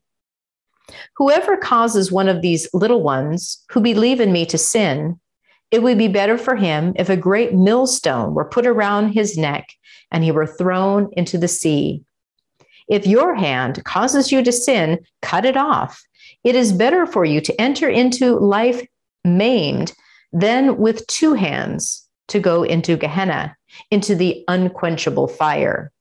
Whoever 1.17 1.57
causes 1.57 2.11
one 2.11 2.27
of 2.27 2.41
these 2.41 2.67
little 2.73 3.01
ones 3.01 3.63
who 3.69 3.79
believe 3.81 4.19
in 4.19 4.31
me 4.31 4.45
to 4.47 4.57
sin, 4.57 5.19
it 5.71 5.81
would 5.81 5.97
be 5.97 6.07
better 6.07 6.37
for 6.37 6.55
him 6.55 6.93
if 6.95 7.09
a 7.09 7.17
great 7.17 7.53
millstone 7.53 8.33
were 8.33 8.45
put 8.45 8.67
around 8.67 9.13
his 9.13 9.37
neck 9.37 9.67
and 10.11 10.23
he 10.23 10.31
were 10.31 10.45
thrown 10.45 11.09
into 11.13 11.37
the 11.37 11.47
sea. 11.47 12.03
If 12.87 13.07
your 13.07 13.33
hand 13.33 13.83
causes 13.85 14.31
you 14.31 14.43
to 14.43 14.51
sin, 14.51 14.99
cut 15.21 15.45
it 15.45 15.57
off. 15.57 16.03
It 16.43 16.55
is 16.55 16.73
better 16.73 17.05
for 17.05 17.25
you 17.25 17.41
to 17.41 17.61
enter 17.61 17.89
into 17.89 18.37
life 18.37 18.85
maimed 19.23 19.93
than 20.31 20.77
with 20.77 21.07
two 21.07 21.33
hands 21.33 22.07
to 22.27 22.39
go 22.39 22.63
into 22.63 22.97
Gehenna, 22.97 23.55
into 23.89 24.15
the 24.15 24.43
unquenchable 24.47 25.27
fire. 25.27 25.91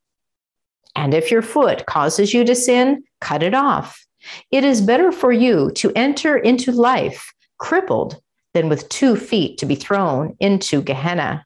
And 0.94 1.14
if 1.14 1.30
your 1.30 1.42
foot 1.42 1.86
causes 1.86 2.34
you 2.34 2.44
to 2.44 2.54
sin, 2.54 3.04
cut 3.20 3.42
it 3.42 3.54
off. 3.54 4.04
It 4.50 4.64
is 4.64 4.80
better 4.80 5.12
for 5.12 5.32
you 5.32 5.70
to 5.76 5.92
enter 5.96 6.36
into 6.36 6.72
life 6.72 7.32
crippled 7.58 8.20
than 8.54 8.68
with 8.68 8.88
two 8.88 9.16
feet 9.16 9.58
to 9.58 9.66
be 9.66 9.74
thrown 9.74 10.36
into 10.40 10.82
Gehenna. 10.82 11.44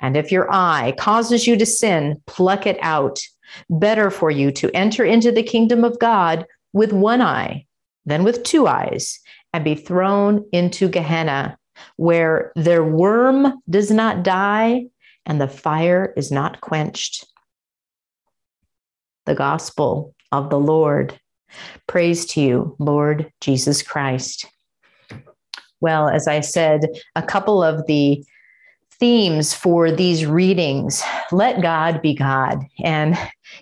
And 0.00 0.16
if 0.16 0.30
your 0.30 0.52
eye 0.52 0.94
causes 0.98 1.46
you 1.46 1.56
to 1.56 1.66
sin, 1.66 2.20
pluck 2.26 2.66
it 2.66 2.78
out. 2.82 3.20
Better 3.68 4.10
for 4.10 4.30
you 4.30 4.52
to 4.52 4.70
enter 4.76 5.04
into 5.04 5.32
the 5.32 5.42
kingdom 5.42 5.84
of 5.84 5.98
God 5.98 6.46
with 6.72 6.92
one 6.92 7.22
eye 7.22 7.66
than 8.06 8.22
with 8.22 8.44
two 8.44 8.66
eyes 8.66 9.18
and 9.52 9.64
be 9.64 9.74
thrown 9.74 10.44
into 10.52 10.88
Gehenna, 10.88 11.58
where 11.96 12.52
their 12.54 12.84
worm 12.84 13.60
does 13.68 13.90
not 13.90 14.22
die 14.22 14.86
and 15.26 15.40
the 15.40 15.48
fire 15.48 16.12
is 16.16 16.30
not 16.30 16.60
quenched. 16.60 17.26
The 19.26 19.34
gospel 19.34 20.14
of 20.32 20.50
the 20.50 20.60
Lord. 20.60 21.18
Praise 21.86 22.24
to 22.26 22.40
you, 22.40 22.76
Lord 22.78 23.32
Jesus 23.40 23.82
Christ. 23.82 24.46
Well, 25.80 26.08
as 26.08 26.28
I 26.28 26.40
said, 26.40 26.86
a 27.16 27.22
couple 27.22 27.62
of 27.62 27.86
the 27.86 28.24
themes 28.98 29.54
for 29.54 29.90
these 29.90 30.26
readings 30.26 31.02
let 31.32 31.62
God 31.62 32.02
be 32.02 32.14
God. 32.14 32.64
And 32.84 33.16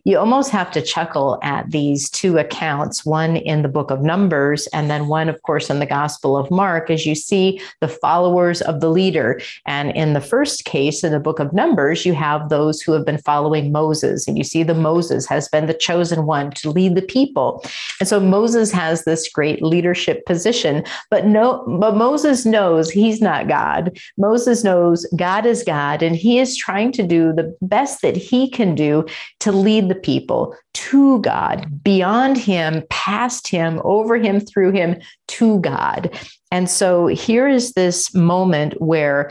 you 0.04 0.18
almost 0.18 0.50
have 0.50 0.70
to 0.72 0.82
chuckle 0.82 1.38
at 1.42 1.70
these 1.70 2.10
two 2.10 2.38
accounts 2.38 3.04
one 3.04 3.36
in 3.36 3.62
the 3.62 3.68
book 3.68 3.90
of 3.90 4.02
Numbers, 4.02 4.66
and 4.68 4.90
then 4.90 5.08
one, 5.08 5.28
of 5.28 5.40
course, 5.42 5.70
in 5.70 5.78
the 5.78 5.86
Gospel 5.86 6.36
of 6.36 6.50
Mark, 6.50 6.90
as 6.90 7.06
you 7.06 7.14
see 7.14 7.60
the 7.80 7.88
followers 7.88 8.60
of 8.62 8.80
the 8.80 8.90
leader. 8.90 9.40
And 9.66 9.90
in 9.92 10.12
the 10.12 10.20
first 10.20 10.64
case, 10.64 11.04
in 11.04 11.12
the 11.12 11.20
book 11.20 11.38
of 11.38 11.52
Numbers, 11.52 12.04
you 12.04 12.14
have 12.14 12.48
those 12.48 12.80
who 12.80 12.92
have 12.92 13.04
been 13.04 13.18
following 13.18 13.72
Moses, 13.72 14.26
and 14.26 14.36
you 14.36 14.44
see 14.44 14.62
the 14.62 14.74
Moses 14.74 15.26
has 15.26 15.48
been 15.48 15.66
the 15.66 15.74
chosen 15.74 16.26
one 16.26 16.50
to 16.52 16.70
lead 16.70 16.94
the 16.94 17.02
people. 17.02 17.64
And 18.00 18.08
so 18.08 18.20
Moses 18.20 18.72
has 18.72 19.04
this 19.04 19.28
great 19.28 19.62
leadership 19.62 20.24
position, 20.26 20.84
but 21.10 21.26
no, 21.26 21.64
but 21.80 21.96
Moses 21.96 22.44
knows 22.44 22.90
he's 22.90 23.20
not 23.20 23.48
God. 23.48 23.98
Moses 24.16 24.64
knows 24.64 25.06
God 25.16 25.46
is 25.46 25.62
God, 25.62 26.02
and 26.02 26.16
he 26.16 26.38
is 26.38 26.56
trying 26.56 26.92
to 26.92 27.02
do 27.02 27.32
the 27.32 27.56
best 27.62 28.02
that 28.02 28.16
he 28.16 28.50
can 28.50 28.74
do 28.74 29.06
to 29.40 29.52
lead 29.52 29.77
lead 29.78 29.90
the 29.90 29.94
people 29.94 30.56
to 30.74 31.20
God, 31.20 31.82
beyond 31.82 32.36
Him, 32.36 32.82
past 32.90 33.48
Him, 33.48 33.80
over 33.84 34.16
Him, 34.16 34.40
through 34.40 34.72
Him, 34.72 35.00
to 35.28 35.60
God. 35.60 36.10
And 36.50 36.68
so 36.68 37.06
here 37.06 37.48
is 37.48 37.72
this 37.72 38.14
moment 38.14 38.80
where 38.80 39.30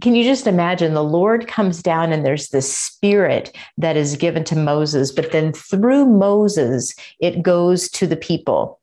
can 0.00 0.14
you 0.14 0.24
just 0.24 0.46
imagine 0.46 0.94
the 0.94 1.04
Lord 1.04 1.46
comes 1.46 1.82
down 1.82 2.12
and 2.12 2.24
there's 2.24 2.48
this 2.48 2.74
spirit 2.74 3.54
that 3.76 3.94
is 3.94 4.16
given 4.16 4.42
to 4.44 4.56
Moses, 4.56 5.12
but 5.12 5.32
then 5.32 5.52
through 5.52 6.06
Moses, 6.06 6.94
it 7.20 7.42
goes 7.42 7.90
to 7.90 8.06
the 8.06 8.16
people 8.16 8.79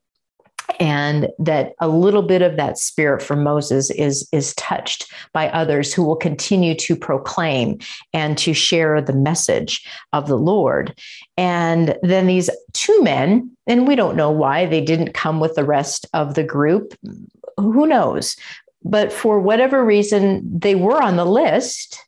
and 0.79 1.27
that 1.39 1.73
a 1.79 1.87
little 1.87 2.21
bit 2.21 2.41
of 2.41 2.55
that 2.57 2.77
spirit 2.77 3.21
from 3.21 3.43
Moses 3.43 3.89
is 3.91 4.27
is 4.31 4.53
touched 4.55 5.11
by 5.33 5.49
others 5.49 5.93
who 5.93 6.03
will 6.03 6.15
continue 6.15 6.75
to 6.75 6.95
proclaim 6.95 7.79
and 8.13 8.37
to 8.37 8.53
share 8.53 9.01
the 9.01 9.13
message 9.13 9.85
of 10.13 10.27
the 10.27 10.37
Lord. 10.37 10.97
And 11.37 11.97
then 12.03 12.27
these 12.27 12.49
two 12.73 13.01
men, 13.01 13.51
and 13.65 13.87
we 13.87 13.95
don't 13.95 14.15
know 14.15 14.31
why 14.31 14.65
they 14.65 14.81
didn't 14.81 15.13
come 15.13 15.39
with 15.39 15.55
the 15.55 15.65
rest 15.65 16.05
of 16.13 16.35
the 16.35 16.43
group. 16.43 16.93
Who 17.57 17.87
knows? 17.87 18.35
But 18.83 19.11
for 19.11 19.39
whatever 19.39 19.83
reason, 19.83 20.41
they 20.59 20.75
were 20.75 21.01
on 21.01 21.15
the 21.17 21.25
list 21.25 21.99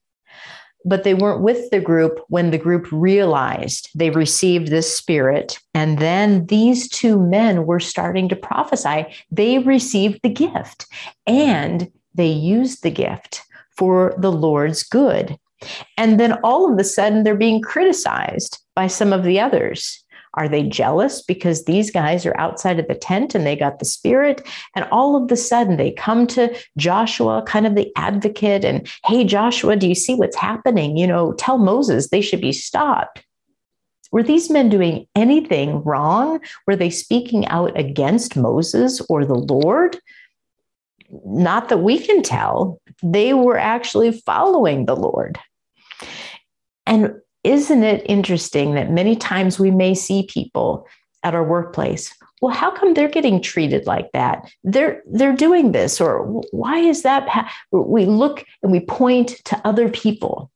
but 0.86 1.03
they 1.03 1.13
weren't 1.13 1.41
with 1.41 1.69
the 1.71 1.79
group 1.79 2.19
when 2.29 2.51
the 2.51 2.57
group 2.57 2.88
realized 2.91 3.89
they 3.95 4.09
received 4.09 4.69
this 4.69 4.95
spirit. 4.95 5.59
And 5.74 6.00
then 6.00 6.45
these 6.45 6.88
two 6.88 7.19
men 7.19 7.65
were 7.65 7.79
starting 7.79 8.29
to 8.29 8.36
prophesy. 8.36 9.05
They 9.31 9.59
received 9.59 10.21
the 10.24 10.29
gift 10.29 10.86
and 11.27 11.91
they 12.15 12.27
used 12.27 12.83
the 12.83 12.91
gift 12.91 13.43
for 13.75 14.13
the 14.17 14.31
Lord's 14.31 14.83
good. 14.83 15.38
And 15.98 16.19
then 16.19 16.33
all 16.43 16.71
of 16.71 16.79
a 16.79 16.83
sudden, 16.83 17.24
they're 17.24 17.36
being 17.36 17.62
criticized 17.62 18.59
by 18.75 18.88
some 18.88 19.12
of 19.12 19.24
the 19.24 19.39
others. 19.39 20.03
Are 20.36 20.48
they 20.48 20.63
jealous 20.63 21.21
because 21.21 21.65
these 21.65 21.91
guys 21.91 22.25
are 22.25 22.38
outside 22.38 22.79
of 22.79 22.88
the 22.88 22.95
tent 22.95 23.36
and 23.36 23.45
they 23.45 23.55
got 23.55 23.79
the 23.79 23.86
spirit? 23.86 24.48
And 24.75 24.86
all 24.91 25.15
of 25.15 25.31
a 25.31 25.36
sudden 25.36 25.77
they 25.77 25.91
come 25.91 26.27
to 26.27 26.55
Joshua, 26.77 27.43
kind 27.45 27.65
of 27.65 27.75
the 27.75 27.91
advocate, 27.95 28.63
and 28.63 28.88
hey, 29.05 29.24
Joshua, 29.24 29.75
do 29.75 29.88
you 29.88 29.95
see 29.95 30.15
what's 30.15 30.38
happening? 30.38 30.98
You 30.98 31.07
know, 31.07 31.33
tell 31.33 31.57
Moses 31.57 32.09
they 32.09 32.21
should 32.21 32.41
be 32.41 32.53
stopped. 32.53 33.25
Were 34.12 34.24
these 34.24 34.50
men 34.50 34.69
doing 34.69 35.07
anything 35.15 35.83
wrong? 35.83 36.39
Were 36.65 36.75
they 36.75 36.89
speaking 36.89 37.45
out 37.48 37.77
against 37.77 38.36
Moses 38.36 39.01
or 39.09 39.24
the 39.24 39.36
Lord? 39.36 40.00
Not 41.25 41.69
that 41.69 41.79
we 41.79 42.00
can 42.00 42.21
tell. 42.24 42.81
They 43.03 43.33
were 43.33 43.57
actually 43.57 44.12
following 44.12 44.86
the 44.86 44.95
Lord. 44.95 45.39
And 46.86 47.15
isn't 47.43 47.84
it 47.84 48.05
interesting 48.08 48.75
that 48.75 48.91
many 48.91 49.15
times 49.15 49.60
we 49.60 49.72
may 49.72 49.93
see 49.96 50.24
people 50.24 50.88
at 51.24 51.36
our 51.36 51.43
workplace 51.43 52.13
well 52.41 52.53
how 52.53 52.72
come 52.72 52.93
they're 52.93 53.08
getting 53.08 53.41
treated 53.41 53.86
like 53.86 54.12
that? 54.13 54.50
They're 54.63 55.01
they're 55.12 55.36
doing 55.36 55.72
this 55.72 56.00
or 56.00 56.24
why 56.51 56.79
is 56.79 57.03
that 57.03 57.51
we 57.72 58.05
look 58.05 58.46
and 58.63 58.72
we 58.72 58.79
point 58.79 59.36
to 59.46 59.62
other 59.65 59.89
people 59.89 60.51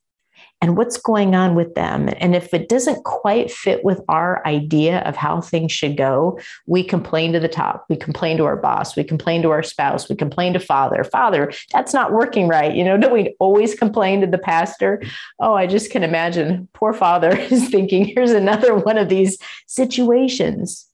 and 0.63 0.77
what's 0.77 0.95
going 0.95 1.35
on 1.35 1.55
with 1.55 1.75
them. 1.75 2.09
And 2.19 2.33
if 2.33 2.53
it 2.53 2.69
doesn't 2.69 3.03
quite 3.03 3.51
fit 3.51 3.83
with 3.83 3.99
our 4.07 4.41
idea 4.47 4.99
of 4.99 5.17
how 5.17 5.41
things 5.41 5.73
should 5.73 5.97
go, 5.97 6.39
we 6.67 6.85
complain 6.85 7.33
to 7.33 7.39
the 7.41 7.49
top. 7.49 7.85
We 7.89 7.97
complain 7.97 8.37
to 8.37 8.45
our 8.45 8.55
boss. 8.55 8.95
We 8.95 9.03
complain 9.03 9.41
to 9.41 9.49
our 9.49 9.61
spouse. 9.61 10.07
We 10.07 10.15
complain 10.15 10.53
to 10.53 10.61
father. 10.61 11.03
Father, 11.03 11.51
that's 11.73 11.93
not 11.93 12.13
working 12.13 12.47
right. 12.47 12.73
You 12.73 12.85
know, 12.85 12.95
don't 13.01 13.11
we 13.11 13.35
always 13.39 13.75
complain 13.75 14.21
to 14.21 14.27
the 14.27 14.37
pastor? 14.37 15.03
Oh, 15.37 15.53
I 15.53 15.67
just 15.67 15.91
can 15.91 16.01
imagine 16.01 16.69
poor 16.71 16.93
father 16.93 17.35
is 17.51 17.67
thinking, 17.67 18.05
here's 18.05 18.31
another 18.31 18.73
one 18.73 18.97
of 18.97 19.09
these 19.09 19.37
situations. 19.67 20.87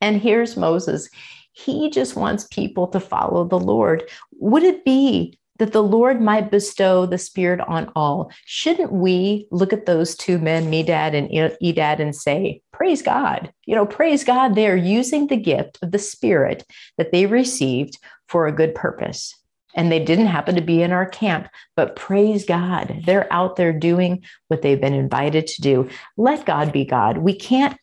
And 0.00 0.22
here's 0.22 0.56
Moses 0.56 1.10
He 1.52 1.90
just 1.90 2.16
wants 2.16 2.48
people 2.50 2.86
to 2.88 3.00
follow 3.00 3.46
the 3.46 3.60
Lord. 3.60 4.04
Would 4.40 4.62
it 4.62 4.86
be 4.86 5.38
that 5.58 5.72
the 5.72 5.82
Lord 5.82 6.20
might 6.20 6.50
bestow 6.50 7.06
the 7.06 7.18
Spirit 7.18 7.60
on 7.60 7.90
all? 7.94 8.30
Shouldn't 8.44 8.92
we 8.92 9.46
look 9.50 9.72
at 9.72 9.86
those 9.86 10.16
two 10.16 10.38
men, 10.38 10.70
Medad 10.70 11.14
and 11.14 11.30
Edad, 11.62 12.00
and 12.00 12.14
say, 12.14 12.62
Praise 12.72 13.02
God? 13.02 13.52
You 13.66 13.74
know, 13.74 13.86
praise 13.86 14.24
God, 14.24 14.54
they're 14.54 14.76
using 14.76 15.26
the 15.26 15.36
gift 15.36 15.78
of 15.82 15.90
the 15.90 15.98
Spirit 15.98 16.64
that 16.96 17.12
they 17.12 17.26
received 17.26 17.98
for 18.28 18.46
a 18.46 18.52
good 18.52 18.74
purpose. 18.74 19.34
And 19.74 19.92
they 19.92 20.02
didn't 20.02 20.26
happen 20.26 20.54
to 20.54 20.60
be 20.60 20.82
in 20.82 20.92
our 20.92 21.06
camp, 21.06 21.48
but 21.76 21.94
praise 21.94 22.44
God, 22.44 23.02
they're 23.04 23.32
out 23.32 23.56
there 23.56 23.72
doing 23.72 24.24
what 24.48 24.62
they've 24.62 24.80
been 24.80 24.94
invited 24.94 25.46
to 25.46 25.62
do. 25.62 25.88
Let 26.16 26.46
God 26.46 26.72
be 26.72 26.84
God. 26.84 27.18
We 27.18 27.34
can't 27.34 27.78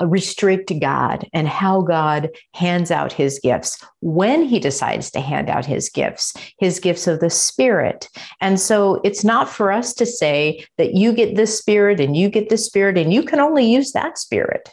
Uh, 0.00 0.06
restrict 0.06 0.72
God 0.80 1.28
and 1.32 1.46
how 1.46 1.80
God 1.80 2.30
hands 2.52 2.90
out 2.90 3.12
his 3.12 3.38
gifts 3.38 3.80
when 4.00 4.42
he 4.42 4.58
decides 4.58 5.08
to 5.12 5.20
hand 5.20 5.48
out 5.48 5.64
his 5.64 5.88
gifts, 5.88 6.34
his 6.58 6.80
gifts 6.80 7.06
of 7.06 7.20
the 7.20 7.30
Spirit. 7.30 8.08
And 8.40 8.58
so 8.58 9.00
it's 9.04 9.22
not 9.22 9.48
for 9.48 9.70
us 9.70 9.94
to 9.94 10.04
say 10.04 10.66
that 10.78 10.94
you 10.94 11.12
get 11.12 11.36
this 11.36 11.56
Spirit 11.56 12.00
and 12.00 12.16
you 12.16 12.28
get 12.28 12.48
this 12.48 12.66
Spirit 12.66 12.98
and 12.98 13.12
you 13.12 13.22
can 13.22 13.38
only 13.38 13.64
use 13.64 13.92
that 13.92 14.18
Spirit. 14.18 14.68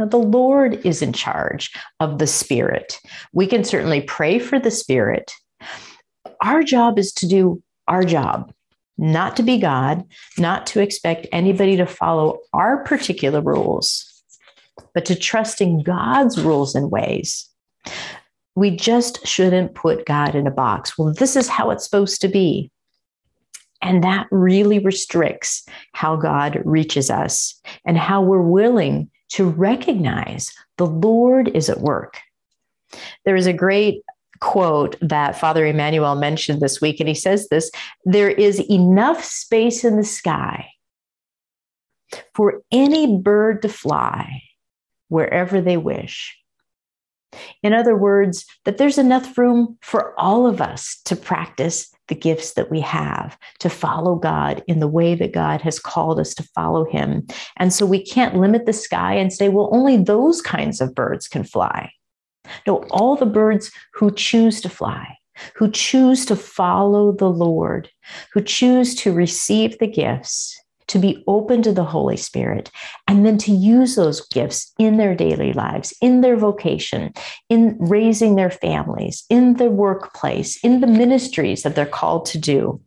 Now, 0.00 0.06
the 0.06 0.16
Lord 0.16 0.84
is 0.84 1.00
in 1.00 1.12
charge 1.12 1.70
of 2.00 2.18
the 2.18 2.26
Spirit. 2.26 2.98
We 3.32 3.46
can 3.46 3.62
certainly 3.62 4.00
pray 4.00 4.40
for 4.40 4.58
the 4.58 4.72
Spirit. 4.72 5.32
Our 6.42 6.64
job 6.64 6.98
is 6.98 7.12
to 7.12 7.28
do 7.28 7.62
our 7.86 8.02
job 8.02 8.52
not 8.98 9.36
to 9.36 9.42
be 9.42 9.58
God, 9.58 10.04
not 10.38 10.66
to 10.68 10.80
expect 10.80 11.26
anybody 11.30 11.76
to 11.76 11.86
follow 11.86 12.40
our 12.52 12.84
particular 12.84 13.40
rules 13.40 14.09
but 14.94 15.04
to 15.06 15.14
trust 15.14 15.60
in 15.60 15.82
God's 15.82 16.40
rules 16.40 16.74
and 16.74 16.90
ways. 16.90 17.48
We 18.54 18.76
just 18.76 19.26
shouldn't 19.26 19.74
put 19.74 20.06
God 20.06 20.34
in 20.34 20.46
a 20.46 20.50
box. 20.50 20.98
Well, 20.98 21.12
this 21.12 21.36
is 21.36 21.48
how 21.48 21.70
it's 21.70 21.84
supposed 21.84 22.20
to 22.22 22.28
be. 22.28 22.70
And 23.82 24.04
that 24.04 24.26
really 24.30 24.78
restricts 24.78 25.66
how 25.92 26.16
God 26.16 26.60
reaches 26.64 27.10
us 27.10 27.58
and 27.86 27.96
how 27.96 28.20
we're 28.20 28.42
willing 28.42 29.10
to 29.30 29.48
recognize 29.48 30.52
the 30.76 30.86
Lord 30.86 31.48
is 31.48 31.70
at 31.70 31.80
work. 31.80 32.18
There 33.24 33.36
is 33.36 33.46
a 33.46 33.52
great 33.52 34.02
quote 34.40 34.96
that 35.00 35.38
Father 35.38 35.64
Emmanuel 35.64 36.16
mentioned 36.16 36.60
this 36.60 36.80
week, 36.80 36.98
and 36.98 37.08
he 37.08 37.14
says 37.14 37.48
this 37.48 37.70
there 38.04 38.30
is 38.30 38.60
enough 38.70 39.22
space 39.22 39.84
in 39.84 39.96
the 39.96 40.04
sky 40.04 40.68
for 42.34 42.62
any 42.72 43.18
bird 43.18 43.62
to 43.62 43.68
fly 43.68 44.42
wherever 45.10 45.60
they 45.60 45.76
wish. 45.76 46.36
In 47.62 47.72
other 47.72 47.96
words, 47.96 48.46
that 48.64 48.78
there's 48.78 48.98
enough 48.98 49.36
room 49.38 49.78
for 49.82 50.18
all 50.18 50.46
of 50.46 50.60
us 50.60 51.00
to 51.04 51.14
practice 51.14 51.92
the 52.08 52.14
gifts 52.14 52.54
that 52.54 52.70
we 52.70 52.80
have, 52.80 53.38
to 53.60 53.70
follow 53.70 54.16
God 54.16 54.64
in 54.66 54.80
the 54.80 54.88
way 54.88 55.14
that 55.14 55.32
God 55.32 55.60
has 55.60 55.78
called 55.78 56.18
us 56.18 56.34
to 56.34 56.42
follow 56.54 56.84
Him. 56.84 57.26
And 57.56 57.72
so 57.72 57.86
we 57.86 58.04
can't 58.04 58.36
limit 58.36 58.66
the 58.66 58.72
sky 58.72 59.14
and 59.14 59.32
say, 59.32 59.48
well, 59.48 59.68
only 59.72 59.96
those 59.96 60.42
kinds 60.42 60.80
of 60.80 60.94
birds 60.94 61.28
can 61.28 61.44
fly. 61.44 61.92
No, 62.66 62.78
all 62.90 63.14
the 63.14 63.26
birds 63.26 63.70
who 63.94 64.10
choose 64.10 64.60
to 64.62 64.68
fly, 64.68 65.16
who 65.54 65.70
choose 65.70 66.26
to 66.26 66.36
follow 66.36 67.12
the 67.12 67.30
Lord, 67.30 67.88
who 68.32 68.42
choose 68.42 68.94
to 68.96 69.12
receive 69.12 69.78
the 69.78 69.86
gifts 69.86 70.59
to 70.90 70.98
be 70.98 71.22
open 71.28 71.62
to 71.62 71.72
the 71.72 71.84
Holy 71.84 72.16
Spirit, 72.16 72.70
and 73.06 73.24
then 73.24 73.38
to 73.38 73.52
use 73.52 73.94
those 73.94 74.26
gifts 74.28 74.72
in 74.76 74.96
their 74.96 75.14
daily 75.14 75.52
lives, 75.52 75.94
in 76.02 76.20
their 76.20 76.36
vocation, 76.36 77.12
in 77.48 77.76
raising 77.78 78.34
their 78.34 78.50
families, 78.50 79.24
in 79.30 79.54
the 79.54 79.70
workplace, 79.70 80.62
in 80.64 80.80
the 80.80 80.88
ministries 80.88 81.62
that 81.62 81.76
they're 81.76 81.86
called 81.86 82.26
to 82.26 82.38
do. 82.38 82.80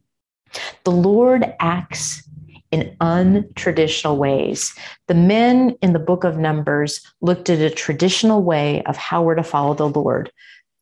The 0.84 0.92
Lord 0.92 1.56
acts 1.62 2.28
in 2.72 2.94
untraditional 3.00 4.18
ways. 4.18 4.76
The 5.08 5.16
men 5.16 5.76
in 5.82 5.94
the 5.94 6.00
book 6.00 6.26
of 6.26 6.38
Numbers 6.38 7.00
looked 7.22 7.50
at 7.50 7.60
a 7.60 7.70
traditional 7.70 8.44
way 8.44 8.84
of 8.84 8.98
how 8.98 9.24
we're 9.24 9.36
to 9.36 9.44
follow 9.44 9.76
the 9.76 9.88
Lord. 9.88 10.30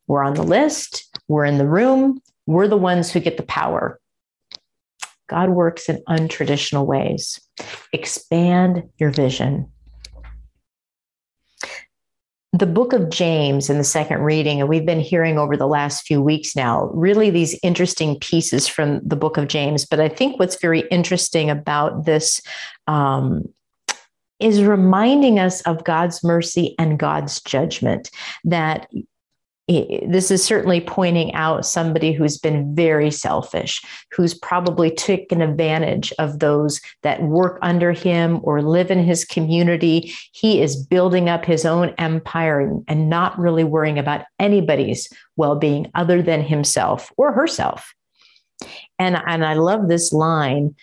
We're 0.07 0.23
on 0.23 0.33
the 0.33 0.43
list, 0.43 1.07
we're 1.27 1.45
in 1.45 1.59
the 1.59 1.67
room, 1.67 2.19
we're 2.47 2.67
the 2.67 2.77
ones 2.77 3.11
who 3.11 3.19
get 3.19 3.37
the 3.37 3.43
power. 3.43 3.99
God 5.31 5.51
works 5.51 5.87
in 5.87 6.03
untraditional 6.09 6.85
ways. 6.85 7.39
Expand 7.93 8.83
your 8.97 9.11
vision. 9.11 9.71
The 12.51 12.65
book 12.65 12.91
of 12.91 13.09
James 13.09 13.69
in 13.69 13.77
the 13.77 13.85
second 13.85 14.23
reading, 14.23 14.59
and 14.59 14.67
we've 14.67 14.85
been 14.85 14.99
hearing 14.99 15.39
over 15.39 15.55
the 15.55 15.69
last 15.69 16.05
few 16.05 16.21
weeks 16.21 16.53
now, 16.53 16.91
really 16.93 17.29
these 17.29 17.57
interesting 17.63 18.19
pieces 18.19 18.67
from 18.67 18.99
the 19.07 19.15
book 19.15 19.37
of 19.37 19.47
James. 19.47 19.85
But 19.85 20.01
I 20.01 20.09
think 20.09 20.37
what's 20.37 20.59
very 20.59 20.81
interesting 20.91 21.49
about 21.49 22.03
this 22.03 22.41
um, 22.87 23.45
is 24.41 24.63
reminding 24.63 25.39
us 25.39 25.61
of 25.61 25.85
God's 25.85 26.25
mercy 26.25 26.75
and 26.77 26.99
God's 26.99 27.41
judgment. 27.41 28.09
That 28.43 28.89
this 30.07 30.31
is 30.31 30.43
certainly 30.43 30.81
pointing 30.81 31.33
out 31.33 31.65
somebody 31.65 32.11
who's 32.11 32.37
been 32.37 32.75
very 32.75 33.11
selfish, 33.11 33.81
who's 34.11 34.33
probably 34.33 34.91
taken 34.91 35.41
advantage 35.41 36.11
of 36.19 36.39
those 36.39 36.81
that 37.03 37.23
work 37.23 37.59
under 37.61 37.91
him 37.91 38.39
or 38.43 38.61
live 38.61 38.89
in 38.89 39.03
his 39.03 39.23
community. 39.23 40.13
He 40.31 40.61
is 40.61 40.75
building 40.75 41.29
up 41.29 41.45
his 41.45 41.65
own 41.65 41.93
empire 41.97 42.81
and, 42.87 43.11
not 43.11 43.37
really 43.37 43.65
worrying 43.65 43.99
about 43.99 44.23
anybody's 44.39 45.09
well 45.35 45.55
being 45.55 45.91
other 45.95 46.21
than 46.21 46.41
himself 46.41 47.11
or 47.17 47.33
herself. 47.33 47.93
And, 48.97 49.21
and 49.27 49.43
I 49.45 49.53
love 49.55 49.87
this 49.87 50.13
line 50.13 50.75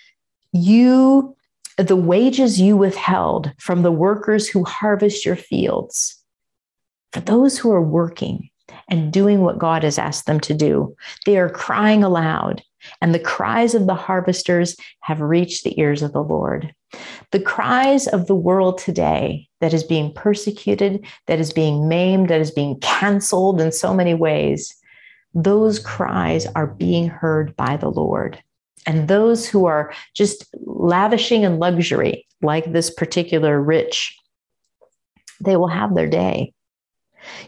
you, 0.53 1.37
the 1.77 1.96
wages 1.96 2.61
you 2.61 2.77
withheld 2.77 3.53
from 3.59 3.83
the 3.83 3.92
workers 3.92 4.48
who 4.48 4.64
harvest 4.64 5.24
your 5.24 5.37
fields, 5.37 6.22
for 7.12 7.20
those 7.20 7.59
who 7.59 7.70
are 7.70 7.83
working 7.83 8.51
and 8.88 9.12
doing 9.12 9.42
what 9.42 9.59
God 9.59 9.83
has 9.83 9.98
asked 9.98 10.27
them 10.27 10.40
to 10.40 10.55
do. 10.55 10.96
They 11.27 11.38
are 11.38 11.51
crying 11.51 12.03
aloud, 12.03 12.62
and 13.01 13.14
the 13.14 13.18
cries 13.18 13.74
of 13.74 13.87
the 13.87 13.94
harvesters 13.94 14.77
have 15.01 15.20
reached 15.20 15.64
the 15.64 15.79
ears 15.81 16.03
of 16.03 16.12
the 16.12 16.22
Lord. 16.22 16.74
The 17.33 17.40
cries 17.40 18.07
of 18.07 18.27
the 18.27 18.35
world 18.35 18.79
today 18.79 19.48
that 19.61 19.74
is 19.74 19.85
being 19.85 20.12
persecuted, 20.14 21.05
that 21.27 21.38
is 21.38 21.53
being 21.53 21.88
maimed, 21.88 22.31
that 22.31 22.40
is 22.40 22.51
being 22.51 22.81
canceled 22.81 23.61
in 23.61 23.72
so 23.72 23.92
many 23.92 24.14
ways, 24.14 24.74
those 25.35 25.79
cries 25.79 26.46
are 26.55 26.66
being 26.66 27.09
heard 27.09 27.55
by 27.57 27.77
the 27.77 27.90
Lord. 27.90 28.42
And 28.87 29.09
those 29.09 29.46
who 29.46 29.66
are 29.66 29.92
just 30.14 30.46
lavishing 30.64 31.42
in 31.42 31.59
luxury, 31.59 32.27
like 32.40 32.72
this 32.72 32.90
particular 32.90 33.61
rich, 33.61 34.16
they 35.40 35.57
will 35.57 35.68
have 35.68 35.94
their 35.94 36.09
day. 36.09 36.55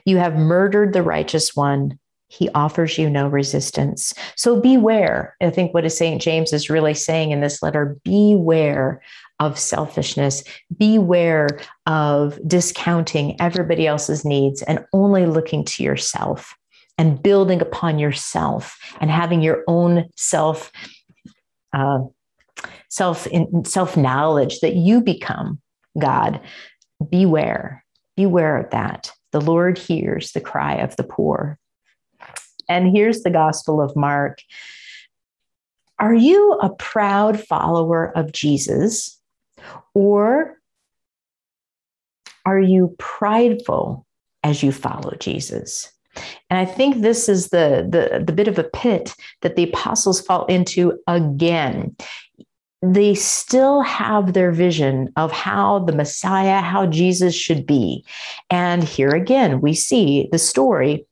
You 0.05 0.19
have 0.19 0.37
murdered 0.37 0.93
the 0.93 1.03
righteous 1.03 1.55
one. 1.55 1.99
He 2.29 2.49
offers 2.51 2.97
you 2.97 3.11
no 3.11 3.27
resistance. 3.27 4.15
So 4.37 4.61
beware. 4.61 5.37
I 5.41 5.51
think 5.51 5.75
what 5.75 5.91
St. 5.91 6.23
James 6.23 6.53
is 6.53 6.71
really 6.71 6.95
saying 6.95 7.33
in 7.33 7.41
this 7.41 7.61
letter 7.63 7.99
beware 8.05 9.03
of 9.41 9.59
selfishness, 9.59 10.45
beware 10.77 11.49
of 11.87 12.39
discounting 12.47 13.41
everybody 13.41 13.87
else's 13.87 14.25
needs 14.25 14.63
and 14.63 14.85
only 14.93 15.27
looking 15.27 15.65
to 15.65 15.83
yourself 15.83 16.55
and 16.99 17.23
building 17.23 17.61
upon 17.61 17.99
yourself 17.99 18.79
and 19.01 19.11
having 19.11 19.41
your 19.41 19.65
own 19.67 20.09
self. 20.17 20.71
Uh, 21.73 22.01
self 22.91 23.27
in, 23.29 23.65
self 23.65 23.97
knowledge 23.97 24.61
that 24.61 24.75
you 24.75 25.01
become 25.01 25.61
God. 25.99 26.41
Beware, 27.09 27.85
beware 28.17 28.59
of 28.59 28.71
that. 28.71 29.13
The 29.33 29.41
Lord 29.41 29.79
hears 29.79 30.33
the 30.33 30.41
cry 30.41 30.75
of 30.75 30.97
the 30.97 31.05
poor. 31.05 31.59
And 32.69 32.95
here's 32.95 33.23
the 33.23 33.31
Gospel 33.31 33.81
of 33.81 33.97
Mark. 33.97 34.41
Are 35.99 36.15
you 36.15 36.53
a 36.63 36.71
proud 36.71 37.41
follower 37.41 38.17
of 38.17 38.33
Jesus 38.33 39.19
or 39.95 40.57
are 42.47 42.61
you 42.61 42.95
prideful 42.99 44.07
as 44.43 44.63
you 44.63 44.73
follow 44.73 45.15
Jesus? 45.21 45.93
And 46.49 46.59
I 46.59 46.65
think 46.65 46.97
this 46.97 47.29
is 47.29 47.49
the, 47.49 47.87
the, 47.89 48.25
the 48.25 48.33
bit 48.33 48.49
of 48.49 48.59
a 48.59 48.65
pit 48.65 49.15
that 49.43 49.57
the 49.57 49.65
apostles 49.65 50.21
fall 50.21 50.47
into 50.47 50.99
again 51.07 51.95
they 52.83 53.15
still 53.15 53.83
have 53.83 54.33
their 54.33 54.53
vision 54.53 55.13
of 55.17 55.31
how 55.33 55.81
the 55.81 55.93
Messiah, 55.93 56.61
how 56.61 56.87
Jesus 56.87 57.35
should 57.35 57.67
be. 57.67 58.05
And 58.49 58.83
here 58.83 59.11
again, 59.11 59.61
we 59.61 59.75
see 59.75 60.29
the 60.33 60.39
story 60.39 61.07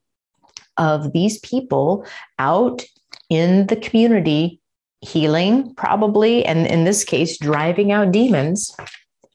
of 0.79 1.13
these 1.13 1.39
people 1.41 2.07
out 2.39 2.85
in 3.29 3.67
the 3.67 3.77
community 3.77 4.61
healing, 5.01 5.75
probably, 5.75 6.45
and 6.45 6.67
in 6.67 6.85
this 6.85 7.05
case, 7.05 7.39
driving 7.39 7.93
out 7.93 8.13
demons. 8.13 8.75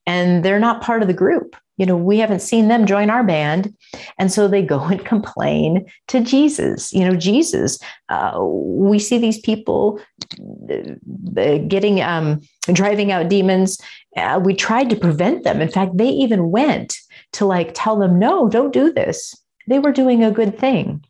And 0.06 0.44
they're 0.44 0.60
not 0.60 0.82
part 0.82 1.02
of 1.02 1.08
the 1.08 1.14
group. 1.14 1.56
You 1.78 1.86
know, 1.86 1.98
we 1.98 2.20
haven't 2.20 2.42
seen 2.42 2.68
them 2.68 2.86
join 2.86 3.10
our 3.10 3.24
band. 3.24 3.74
And 4.18 4.32
so 4.32 4.48
they 4.48 4.62
go 4.62 4.80
and 4.84 5.04
complain 5.04 5.86
to 6.08 6.22
Jesus. 6.22 6.94
You 6.94 7.06
know, 7.06 7.16
Jesus, 7.16 7.80
uh, 8.10 8.40
we 8.42 9.00
see 9.00 9.18
these 9.18 9.40
people 9.40 10.00
uh, 10.40 11.58
getting, 11.68 12.02
um, 12.02 12.42
driving 12.72 13.12
out 13.12 13.30
demons. 13.30 13.80
Uh, 14.16 14.40
we 14.44 14.54
tried 14.54 14.90
to 14.90 14.96
prevent 14.96 15.44
them. 15.44 15.62
In 15.62 15.70
fact, 15.70 15.98
they 15.98 16.10
even 16.10 16.52
went 16.52 16.96
to 17.34 17.46
like 17.46 17.72
tell 17.74 17.98
them, 17.98 18.20
no, 18.20 18.48
don't 18.48 18.74
do 18.74 18.94
this. 18.94 19.36
They 19.68 19.80
were 19.80 19.92
doing 19.92 20.24
a 20.24 20.32
good 20.32 20.60
thing. 20.60 21.04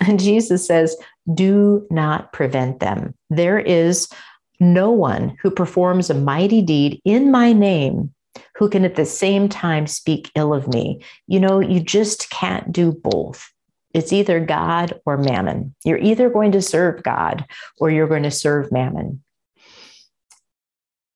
And 0.00 0.18
Jesus 0.18 0.66
says, 0.66 0.96
do 1.32 1.86
not 1.90 2.32
prevent 2.32 2.80
them. 2.80 3.14
There 3.30 3.58
is 3.58 4.08
no 4.60 4.90
one 4.90 5.36
who 5.42 5.50
performs 5.50 6.10
a 6.10 6.14
mighty 6.14 6.62
deed 6.62 7.00
in 7.04 7.30
my 7.30 7.52
name 7.52 8.13
who 8.56 8.68
can 8.68 8.84
at 8.84 8.96
the 8.96 9.06
same 9.06 9.48
time 9.48 9.86
speak 9.86 10.30
ill 10.34 10.54
of 10.54 10.68
me. 10.68 11.02
You 11.26 11.40
know, 11.40 11.60
you 11.60 11.80
just 11.80 12.30
can't 12.30 12.72
do 12.72 12.92
both. 12.92 13.50
It's 13.92 14.12
either 14.12 14.40
God 14.40 15.00
or 15.06 15.16
mammon. 15.16 15.74
You're 15.84 15.98
either 15.98 16.28
going 16.28 16.52
to 16.52 16.62
serve 16.62 17.02
God 17.02 17.46
or 17.78 17.90
you're 17.90 18.08
going 18.08 18.24
to 18.24 18.30
serve 18.30 18.72
mammon. 18.72 19.22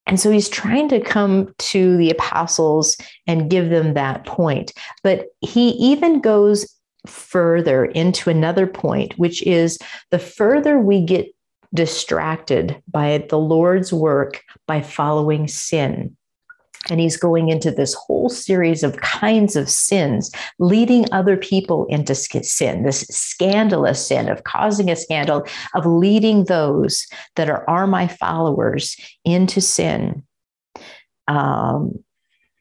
And 0.07 0.19
so 0.19 0.31
he's 0.31 0.49
trying 0.49 0.89
to 0.89 1.01
come 1.01 1.55
to 1.59 1.97
the 1.99 2.11
apostles 2.11 2.97
and 3.27 3.51
give 3.51 3.69
them 3.69 3.93
that 3.95 4.25
point. 4.25 4.73
But 5.03 5.27
he 5.41 5.71
even 5.71 6.21
goes 6.21 6.75
further 7.07 7.85
into 7.85 8.31
another 8.31 8.67
point, 8.67 9.19
which 9.19 9.43
is 9.43 9.79
the 10.11 10.19
further 10.19 10.79
we 10.79 11.05
get 11.05 11.27
distracted 11.75 12.81
by 12.89 13.27
the 13.29 13.39
Lord's 13.39 13.93
work 13.93 14.43
by 14.67 14.81
following 14.81 15.47
sin. 15.47 16.17
And 16.91 17.01
he's 17.01 17.17
going 17.17 17.49
into 17.49 17.71
this 17.71 17.93
whole 17.95 18.29
series 18.29 18.83
of 18.83 18.97
kinds 18.99 19.57
of 19.57 19.69
sins, 19.69 20.31
leading 20.59 21.13
other 21.13 21.37
people 21.37 21.87
into 21.87 22.15
sin, 22.15 22.83
this 22.83 23.01
scandalous 23.11 24.07
sin 24.07 24.29
of 24.29 24.45
causing 24.45 24.91
a 24.91 24.97
scandal, 24.97 25.47
of 25.75 25.85
leading 25.85 26.45
those 26.45 27.07
that 27.37 27.51
are, 27.51 27.69
are 27.69 27.87
my 27.87 28.07
followers 28.09 28.97
into 29.25 29.61
sin. 29.61 30.25
Um, 31.27 32.03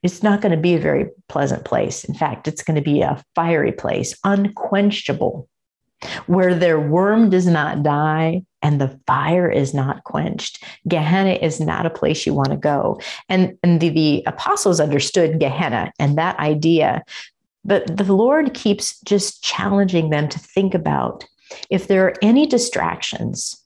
it's 0.04 0.24
not 0.24 0.42
going 0.42 0.52
to 0.52 0.62
be 0.62 0.76
a 0.76 0.80
very 0.80 1.10
pleasant 1.30 1.66
place. 1.66 2.04
In 2.04 2.14
fact, 2.14 2.48
it's 2.48 2.64
going 2.64 2.76
to 2.76 2.82
be 2.82 3.02
a 3.02 3.24
fiery 3.36 3.72
place, 3.72 4.18
unquenchable, 4.24 5.48
where 6.28 6.54
their 6.54 6.80
worm 6.80 7.30
does 7.30 7.48
not 7.48 7.84
die 7.84 8.44
and 8.62 8.82
the 8.82 9.00
fire 9.06 9.50
is 9.50 9.74
not 9.74 10.04
quenched. 10.04 10.64
Gehenna 10.88 11.34
is 11.34 11.60
not 11.60 11.86
a 11.86 11.92
place 11.92 12.26
you 12.26 12.34
want 12.34 12.50
to 12.50 12.58
go. 12.58 13.00
And, 13.30 13.58
and 13.64 13.80
the, 13.80 13.90
the 13.90 14.24
apostles 14.26 14.80
understood 14.80 15.40
Gehenna 15.40 15.92
and 16.00 16.18
that 16.18 16.38
idea. 16.40 17.04
But 17.64 17.98
the 17.98 18.14
Lord 18.14 18.54
keeps 18.54 19.00
just 19.02 19.44
challenging 19.44 20.10
them 20.10 20.30
to 20.30 20.40
think 20.40 20.74
about 20.74 21.26
if 21.70 21.88
there 21.88 22.06
are 22.06 22.16
any 22.22 22.46
distractions, 22.46 23.62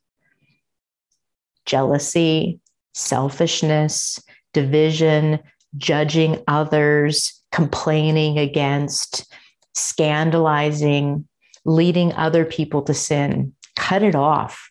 jealousy, 1.66 2.60
selfishness, 2.94 4.20
division, 4.54 5.40
judging 5.78 6.44
others, 6.48 7.42
complaining 7.52 8.38
against, 8.38 9.32
scandalizing, 9.74 11.28
leading 11.66 12.14
other 12.14 12.46
people 12.46 12.82
to 12.84 12.94
sin. 12.94 13.54
Cut 13.76 14.04
it 14.04 14.16
off. 14.16 14.71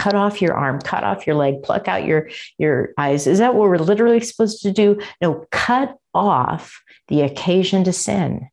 Cut 0.00 0.14
off 0.14 0.40
your 0.40 0.54
arm, 0.54 0.80
cut 0.80 1.04
off 1.04 1.26
your 1.26 1.36
leg, 1.36 1.62
pluck 1.62 1.86
out 1.86 2.06
your, 2.06 2.30
your 2.56 2.94
eyes. 2.96 3.26
Is 3.26 3.38
that 3.38 3.54
what 3.54 3.68
we're 3.68 3.76
literally 3.76 4.20
supposed 4.20 4.62
to 4.62 4.72
do? 4.72 4.98
No, 5.20 5.44
cut 5.50 5.94
off 6.14 6.82
the 7.08 7.20
occasion 7.20 7.84
to 7.84 7.92
sin. 7.92 8.48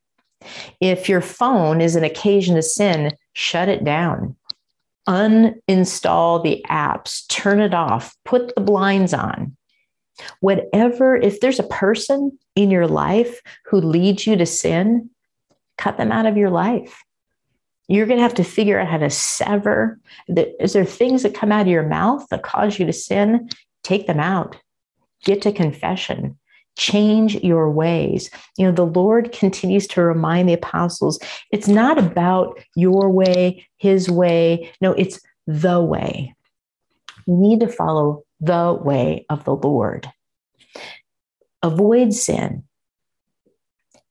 If 0.81 1.07
your 1.07 1.21
phone 1.21 1.79
is 1.79 1.95
an 1.95 2.03
occasion 2.03 2.55
to 2.55 2.61
sin, 2.61 3.15
shut 3.31 3.69
it 3.69 3.85
down. 3.85 4.35
Uninstall 5.07 6.43
the 6.43 6.65
apps, 6.69 7.25
turn 7.29 7.61
it 7.61 7.73
off, 7.73 8.13
put 8.25 8.53
the 8.53 8.59
blinds 8.59 9.13
on. 9.13 9.55
Whatever, 10.41 11.15
if 11.15 11.39
there's 11.39 11.59
a 11.59 11.63
person 11.63 12.37
in 12.57 12.69
your 12.69 12.87
life 12.87 13.39
who 13.67 13.79
leads 13.79 14.27
you 14.27 14.35
to 14.35 14.45
sin, 14.45 15.11
cut 15.77 15.95
them 15.95 16.11
out 16.11 16.25
of 16.25 16.35
your 16.35 16.49
life. 16.49 17.05
You're 17.87 18.05
going 18.05 18.17
to 18.17 18.23
have 18.23 18.33
to 18.35 18.43
figure 18.43 18.79
out 18.79 18.87
how 18.87 18.97
to 18.97 19.09
sever. 19.09 19.99
Is 20.27 20.73
there 20.73 20.85
things 20.85 21.23
that 21.23 21.33
come 21.33 21.51
out 21.51 21.61
of 21.61 21.67
your 21.67 21.87
mouth 21.87 22.27
that 22.29 22.43
cause 22.43 22.77
you 22.79 22.85
to 22.85 22.93
sin? 22.93 23.49
Take 23.83 24.07
them 24.07 24.19
out. 24.19 24.57
Get 25.23 25.41
to 25.43 25.51
confession. 25.51 26.37
Change 26.77 27.35
your 27.35 27.71
ways. 27.71 28.29
You 28.57 28.65
know, 28.67 28.71
the 28.71 28.85
Lord 28.85 29.31
continues 29.31 29.87
to 29.87 30.01
remind 30.01 30.47
the 30.47 30.53
apostles 30.53 31.19
it's 31.51 31.67
not 31.67 31.97
about 31.97 32.59
your 32.75 33.09
way, 33.09 33.65
his 33.77 34.09
way. 34.09 34.71
No, 34.81 34.91
it's 34.91 35.19
the 35.47 35.81
way. 35.81 36.35
You 37.25 37.35
need 37.35 37.61
to 37.61 37.67
follow 37.67 38.23
the 38.39 38.77
way 38.79 39.25
of 39.29 39.43
the 39.45 39.55
Lord. 39.55 40.07
Avoid 41.63 42.13
sin 42.13 42.63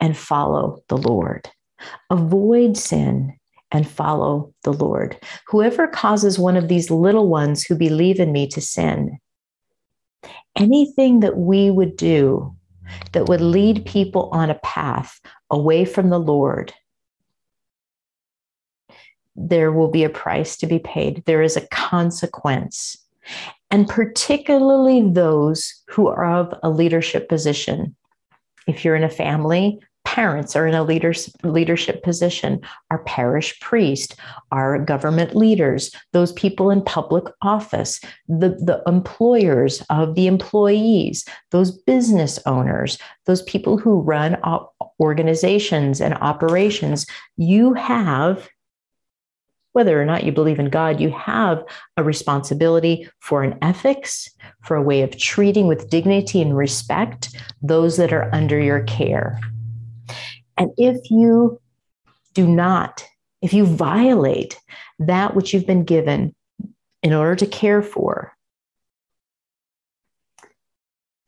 and 0.01 0.17
follow 0.17 0.83
the 0.89 0.97
Lord. 0.97 1.49
Avoid 2.11 2.77
sin 2.77 3.39
and 3.72 3.88
follow 3.88 4.52
the 4.62 4.72
Lord. 4.72 5.18
Whoever 5.48 5.88
causes 5.88 6.38
one 6.38 6.57
of 6.57 6.68
these 6.68 6.90
little 6.90 7.29
ones 7.29 7.64
who 7.64 7.74
believe 7.74 8.20
in 8.20 8.33
me 8.33 8.46
to 8.48 8.61
sin, 8.61 9.18
anything 10.57 11.20
that 11.20 11.37
we 11.37 11.70
would 11.70 11.96
do 11.96 12.55
that 13.12 13.29
would 13.29 13.40
lead 13.40 13.85
people 13.85 14.29
on 14.33 14.50
a 14.50 14.61
path 14.62 15.20
away 15.50 15.85
from 15.85 16.11
the 16.11 16.20
Lord, 16.20 16.72
there 19.35 19.72
will 19.72 19.90
be 19.90 20.05
a 20.05 20.11
price 20.11 20.57
to 20.59 20.66
be 20.66 20.79
paid. 20.79 21.24
There 21.26 21.42
is 21.42 21.57
a 21.57 21.66
consequence 21.68 22.96
and 23.70 23.88
particularly 23.88 25.11
those 25.11 25.83
who 25.88 26.09
are 26.09 26.24
of 26.24 26.55
a 26.62 26.70
leadership 26.70 27.29
position. 27.29 27.96
If 28.66 28.85
you're 28.85 28.96
in 28.96 29.05
a 29.05 29.11
family, 29.11 29.81
parents 30.07 30.55
are 30.55 30.69
in 30.69 30.75
a 30.75 30.85
leaders, 30.85 31.29
leadership 31.42 32.03
position, 32.05 32.61
our 32.90 33.03
parish 33.05 33.59
priest, 33.59 34.14
our 34.53 34.79
government 34.79 35.35
leaders, 35.35 35.90
those 36.12 36.33
people 36.35 36.71
in 36.71 36.81
public 36.81 37.25
office, 37.42 38.01
the, 38.29 38.51
the 38.51 38.81
employers 38.87 39.83
of 39.90 40.14
the 40.14 40.29
employees, 40.29 41.27
those 41.51 41.73
business 41.73 42.38
owners, 42.47 42.99
those 43.27 43.42
people 43.42 43.77
who 43.77 44.01
run 44.01 44.38
organizations 45.01 46.01
and 46.01 46.14
operations, 46.14 47.05
you 47.37 47.75
have 47.75 48.49
whether 49.73 50.01
or 50.01 50.07
not 50.07 50.25
you 50.25 50.33
believe 50.33 50.59
in 50.59 50.71
God, 50.71 51.01
you 51.01 51.11
have 51.11 51.62
a 51.99 52.05
responsibility 52.05 53.07
for 53.19 53.42
an 53.42 53.59
ethics, 53.61 54.31
for 54.62 54.77
a 54.77 54.83
way 54.83 55.03
of 55.03 55.19
treating 55.19 55.66
with 55.66 55.90
dignity 55.90 56.40
and 56.40 56.57
respect 56.57 57.37
those 57.61 57.99
that 57.99 58.12
are 58.12 58.33
under 58.33 58.59
your 58.59 58.81
care. 58.85 59.38
And 60.57 60.71
if 60.77 61.11
you 61.11 61.61
do 62.35 62.47
not, 62.47 63.05
if 63.42 63.53
you 63.53 63.66
violate 63.66 64.59
that 64.99 65.35
which 65.35 65.53
you've 65.53 65.66
been 65.66 65.85
given 65.85 66.35
in 67.03 67.12
order 67.12 67.37
to 67.37 67.47
care 67.47 67.83
for, 67.83 68.33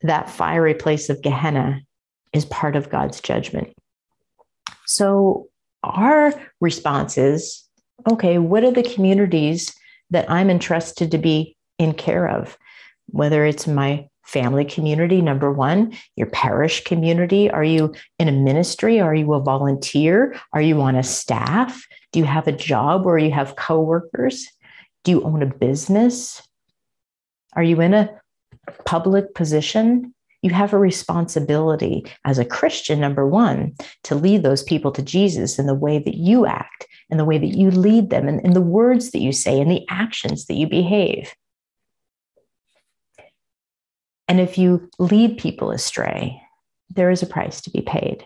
that 0.01 0.29
fiery 0.29 0.73
place 0.73 1.09
of 1.09 1.21
Gehenna 1.21 1.81
is 2.33 2.45
part 2.45 2.75
of 2.75 2.89
God's 2.89 3.19
judgment. 3.21 3.73
So, 4.85 5.47
our 5.83 6.33
response 6.59 7.17
is 7.17 7.63
okay, 8.09 8.37
what 8.37 8.63
are 8.63 8.71
the 8.71 8.83
communities 8.83 9.73
that 10.09 10.29
I'm 10.29 10.49
entrusted 10.49 11.11
to 11.11 11.17
be 11.17 11.55
in 11.77 11.93
care 11.93 12.27
of? 12.27 12.57
Whether 13.07 13.45
it's 13.45 13.67
my 13.67 14.07
family 14.29 14.65
community, 14.65 15.21
number 15.21 15.51
one, 15.51 15.93
your 16.15 16.27
parish 16.27 16.83
community. 16.83 17.49
Are 17.49 17.63
you 17.63 17.93
in 18.17 18.27
a 18.27 18.31
ministry? 18.31 18.99
Are 18.99 19.15
you 19.15 19.33
a 19.33 19.39
volunteer? 19.39 20.35
Are 20.53 20.61
you 20.61 20.81
on 20.81 20.95
a 20.95 21.03
staff? 21.03 21.85
Do 22.11 22.19
you 22.19 22.25
have 22.25 22.47
a 22.47 22.51
job 22.51 23.05
where 23.05 23.17
you 23.17 23.31
have 23.31 23.55
coworkers? 23.55 24.47
Do 25.03 25.11
you 25.11 25.23
own 25.23 25.41
a 25.41 25.47
business? 25.47 26.41
Are 27.53 27.63
you 27.63 27.81
in 27.81 27.93
a 27.93 28.09
public 28.85 29.33
position? 29.33 30.13
You 30.41 30.51
have 30.51 30.73
a 30.73 30.79
responsibility 30.79 32.05
as 32.23 32.39
a 32.39 32.45
Christian, 32.45 32.99
number 32.99 33.27
one, 33.27 33.73
to 34.03 34.15
lead 34.15 34.43
those 34.43 34.63
people 34.63 34.91
to 34.93 35.01
Jesus 35.01 35.59
in 35.59 35.65
the 35.65 35.75
way 35.75 35.99
that 35.99 36.15
you 36.15 36.45
act 36.45 36.87
in 37.09 37.17
the 37.17 37.25
way 37.25 37.37
that 37.37 37.57
you 37.57 37.71
lead 37.71 38.09
them 38.09 38.27
and 38.27 38.39
in 38.41 38.53
the 38.53 38.61
words 38.61 39.11
that 39.11 39.19
you 39.19 39.31
say 39.31 39.59
and 39.59 39.69
the 39.69 39.85
actions 39.89 40.45
that 40.45 40.55
you 40.55 40.67
behave. 40.67 41.33
And 44.29 44.39
if 44.39 44.57
you 44.57 44.89
lead 44.99 45.39
people 45.39 45.71
astray, 45.71 46.41
there 46.89 47.09
is 47.09 47.21
a 47.21 47.27
price 47.27 47.59
to 47.61 47.71
be 47.71 47.81
paid. 47.81 48.25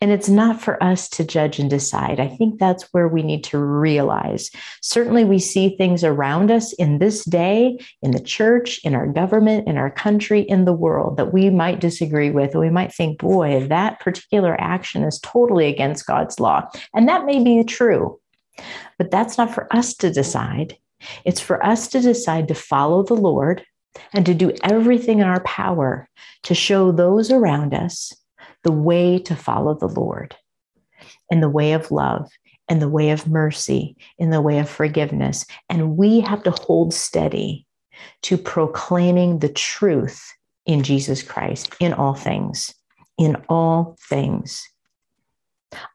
And 0.00 0.10
it's 0.10 0.28
not 0.28 0.60
for 0.60 0.82
us 0.82 1.08
to 1.10 1.24
judge 1.24 1.58
and 1.58 1.70
decide. 1.70 2.20
I 2.20 2.28
think 2.28 2.58
that's 2.58 2.92
where 2.92 3.08
we 3.08 3.22
need 3.22 3.42
to 3.44 3.58
realize. 3.58 4.50
Certainly, 4.82 5.24
we 5.24 5.38
see 5.38 5.76
things 5.76 6.04
around 6.04 6.50
us 6.50 6.72
in 6.74 6.98
this 6.98 7.24
day, 7.24 7.78
in 8.02 8.10
the 8.10 8.20
church, 8.20 8.80
in 8.84 8.94
our 8.94 9.06
government, 9.06 9.66
in 9.66 9.78
our 9.78 9.90
country, 9.90 10.42
in 10.42 10.66
the 10.66 10.72
world 10.72 11.16
that 11.16 11.32
we 11.32 11.50
might 11.50 11.80
disagree 11.80 12.30
with. 12.30 12.52
And 12.52 12.60
we 12.60 12.70
might 12.70 12.92
think, 12.92 13.18
boy, 13.18 13.66
that 13.68 14.00
particular 14.00 14.60
action 14.60 15.04
is 15.04 15.18
totally 15.20 15.68
against 15.68 16.06
God's 16.06 16.38
law. 16.38 16.68
And 16.94 17.08
that 17.08 17.24
may 17.24 17.42
be 17.42 17.64
true, 17.64 18.20
but 18.98 19.10
that's 19.10 19.38
not 19.38 19.54
for 19.54 19.74
us 19.74 19.94
to 19.94 20.12
decide. 20.12 20.76
It's 21.24 21.40
for 21.40 21.64
us 21.64 21.88
to 21.88 22.00
decide 22.00 22.48
to 22.48 22.54
follow 22.54 23.02
the 23.02 23.14
Lord 23.14 23.64
and 24.12 24.24
to 24.26 24.34
do 24.34 24.52
everything 24.62 25.18
in 25.18 25.26
our 25.26 25.42
power 25.42 26.08
to 26.44 26.54
show 26.54 26.92
those 26.92 27.30
around 27.30 27.74
us 27.74 28.12
the 28.64 28.72
way 28.72 29.18
to 29.18 29.36
follow 29.36 29.74
the 29.74 29.88
Lord 29.88 30.36
in 31.30 31.40
the 31.40 31.48
way 31.48 31.72
of 31.72 31.90
love 31.90 32.28
in 32.68 32.78
the 32.78 32.88
way 32.88 33.10
of 33.10 33.28
mercy 33.28 33.96
in 34.18 34.30
the 34.30 34.40
way 34.40 34.58
of 34.58 34.68
forgiveness. 34.68 35.44
And 35.68 35.96
we 35.96 36.20
have 36.20 36.42
to 36.44 36.50
hold 36.50 36.94
steady 36.94 37.66
to 38.22 38.38
proclaiming 38.38 39.38
the 39.38 39.50
truth 39.50 40.32
in 40.64 40.82
Jesus 40.82 41.22
Christ 41.22 41.74
in 41.80 41.92
all 41.92 42.14
things, 42.14 42.74
in 43.18 43.36
all 43.48 43.96
things. 44.08 44.66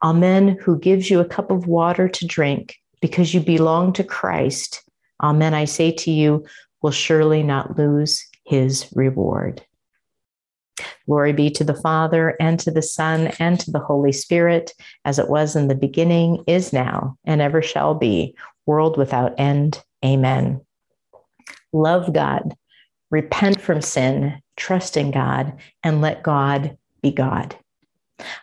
Amen, 0.03 0.57
who 0.61 0.77
gives 0.77 1.09
you 1.09 1.19
a 1.19 1.25
cup 1.25 1.51
of 1.51 1.67
water 1.67 2.07
to 2.07 2.27
drink 2.27 2.75
because 3.01 3.33
you 3.33 3.39
belong 3.39 3.93
to 3.93 4.03
Christ. 4.03 4.83
Amen, 5.23 5.53
I 5.53 5.65
say 5.65 5.91
to 5.91 6.11
you, 6.11 6.45
will 6.81 6.91
surely 6.91 7.43
not 7.43 7.77
lose 7.77 8.25
his 8.45 8.87
reward. 8.95 9.63
Glory 11.07 11.33
be 11.33 11.49
to 11.49 11.63
the 11.63 11.73
Father, 11.73 12.35
and 12.39 12.59
to 12.59 12.71
the 12.71 12.81
Son, 12.81 13.27
and 13.39 13.59
to 13.59 13.71
the 13.71 13.79
Holy 13.79 14.11
Spirit, 14.11 14.73
as 15.05 15.19
it 15.19 15.29
was 15.29 15.55
in 15.55 15.67
the 15.67 15.75
beginning, 15.75 16.43
is 16.47 16.73
now, 16.73 17.17
and 17.25 17.41
ever 17.41 17.61
shall 17.61 17.95
be, 17.95 18.35
world 18.65 18.97
without 18.97 19.33
end. 19.39 19.81
Amen. 20.05 20.61
Love 21.73 22.13
God, 22.13 22.55
repent 23.09 23.61
from 23.61 23.81
sin, 23.81 24.41
trust 24.55 24.97
in 24.97 25.11
God, 25.11 25.53
and 25.83 26.01
let 26.01 26.23
God 26.23 26.77
be 27.01 27.11
God. 27.11 27.55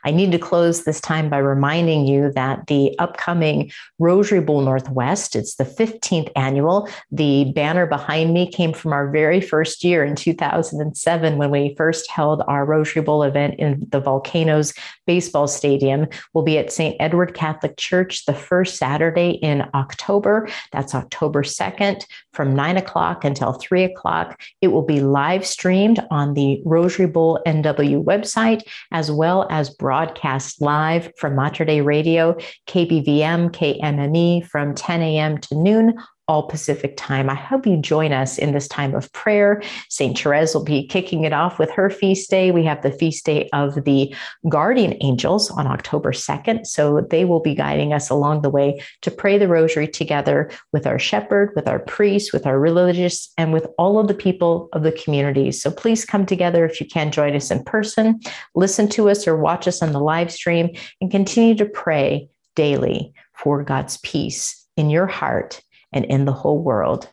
I 0.05 0.11
need 0.11 0.33
to 0.33 0.39
close 0.39 0.85
this 0.85 1.01
time 1.01 1.29
by 1.29 1.39
reminding 1.39 2.07
you 2.07 2.33
that 2.33 2.67
the 2.67 2.97
upcoming 2.99 3.71
Rosary 3.99 4.41
Bowl 4.41 4.61
Northwest, 4.61 5.35
it's 5.37 5.57
the 5.57 5.65
15th 5.65 6.31
annual. 6.37 6.89
The 7.11 7.53
banner 7.55 7.87
behind 7.87 8.33
me 8.33 8.51
came 8.51 8.73
from 8.73 8.93
our 8.93 9.11
very 9.11 9.41
first 9.41 9.85
year 9.85 10.05
in 10.05 10.17
2007 10.17 11.37
when 11.37 11.51
we 11.51 11.75
first 11.77 12.11
held 12.11 12.43
our 12.47 12.65
Rosary 12.65 13.03
Bowl 13.03 13.23
event 13.23 13.55
in 13.59 13.87
the 13.91 14.01
Volcanoes 14.01 14.73
Baseball 15.07 15.49
Stadium. 15.49 16.07
We'll 16.33 16.45
be 16.45 16.59
at 16.59 16.73
St. 16.73 16.97
Edward 17.01 17.35
Catholic 17.35 17.77
Church 17.77 18.25
the 18.27 18.35
first 18.35 18.77
Saturday 18.77 19.31
in 19.31 19.69
October. 19.75 20.49
That's 20.73 20.95
October 20.95 21.43
2nd 21.43 22.05
from 22.33 22.55
9 22.55 22.77
o'clock 22.77 23.25
until 23.25 23.55
3 23.55 23.85
o'clock. 23.85 24.41
It 24.61 24.69
will 24.69 24.83
be 24.83 25.01
live 25.01 25.47
streamed 25.47 26.05
on 26.11 26.35
the 26.35 26.61
Rosary 26.65 27.07
Bowl 27.07 27.41
NW 27.47 28.05
website 28.05 28.63
as 28.93 29.11
well 29.11 29.47
as 29.51 29.64
broadcast 29.71 30.61
live 30.61 31.13
from 31.19 31.35
Mater 31.35 31.65
Dei 31.65 31.81
Radio, 31.81 32.35
KBVM, 32.67 33.51
KMME 33.51 34.47
from 34.47 34.75
10 34.75 35.03
a.m. 35.03 35.39
to 35.39 35.55
noon 35.55 35.95
all 36.27 36.45
Pacific 36.45 36.97
time. 36.97 37.29
I 37.29 37.35
hope 37.35 37.67
you 37.67 37.77
join 37.77 38.13
us 38.13 38.39
in 38.39 38.53
this 38.53 38.67
time 38.67 38.95
of 38.95 39.13
prayer. 39.13 39.63
St. 39.91 40.19
Therese 40.19 40.55
will 40.55 40.65
be 40.65 40.87
kicking 40.87 41.25
it 41.25 41.35
off 41.35 41.59
with 41.59 41.71
her 41.73 41.91
feast 41.91 42.31
day. 42.31 42.51
We 42.51 42.65
have 42.65 42.83
the 42.83 42.93
feast 42.93 43.27
day 43.27 43.49
of 43.53 43.85
the 43.85 44.15
guardian 44.49 44.97
angels 45.03 45.51
on 45.51 45.67
October 45.67 46.13
2nd. 46.13 46.67
So 46.67 47.07
they 47.11 47.27
will 47.27 47.41
be 47.41 47.55
guiding 47.55 47.93
us 47.93 48.09
along 48.09 48.41
the 48.41 48.51
way 48.51 48.81
to 49.03 49.11
pray 49.11 49.37
the 49.37 49.49
rosary 49.49 49.87
together 49.87 50.51
with 50.73 50.87
our 50.87 50.99
shepherd, 50.99 51.53
with 51.55 51.69
our 51.69 51.79
priest, 51.79 52.33
with 52.33 52.47
our 52.47 52.59
religious, 52.59 53.31
and 53.37 53.53
with 53.53 53.67
all 53.77 53.99
of 53.99 54.09
the 54.09 54.15
people 54.15 54.71
of 54.73 54.83
the 54.83 54.93
community. 54.93 55.53
So 55.53 55.71
please 55.71 56.07
come 56.07 56.25
together 56.25 56.65
if 56.65 56.81
you 56.81 56.87
can 56.87 57.13
join 57.13 57.37
us 57.37 57.51
in 57.51 57.63
person, 57.65 58.21
listen 58.55 58.89
to 58.91 59.11
us 59.11 59.29
or 59.29 59.37
watch 59.37 59.69
us 59.69 59.83
on 59.83 59.93
the 59.93 60.01
live 60.01 60.33
stream, 60.33 60.71
and 61.03 61.11
continue 61.11 61.55
to 61.57 61.67
pray 61.67 62.29
daily 62.57 63.13
for 63.35 63.63
God's 63.63 63.99
peace 63.99 64.67
in 64.77 64.89
your 64.89 65.07
heart 65.07 65.61
and 65.95 66.05
in 66.05 66.27
the 66.27 66.33
whole 66.33 66.59
world. 66.59 67.09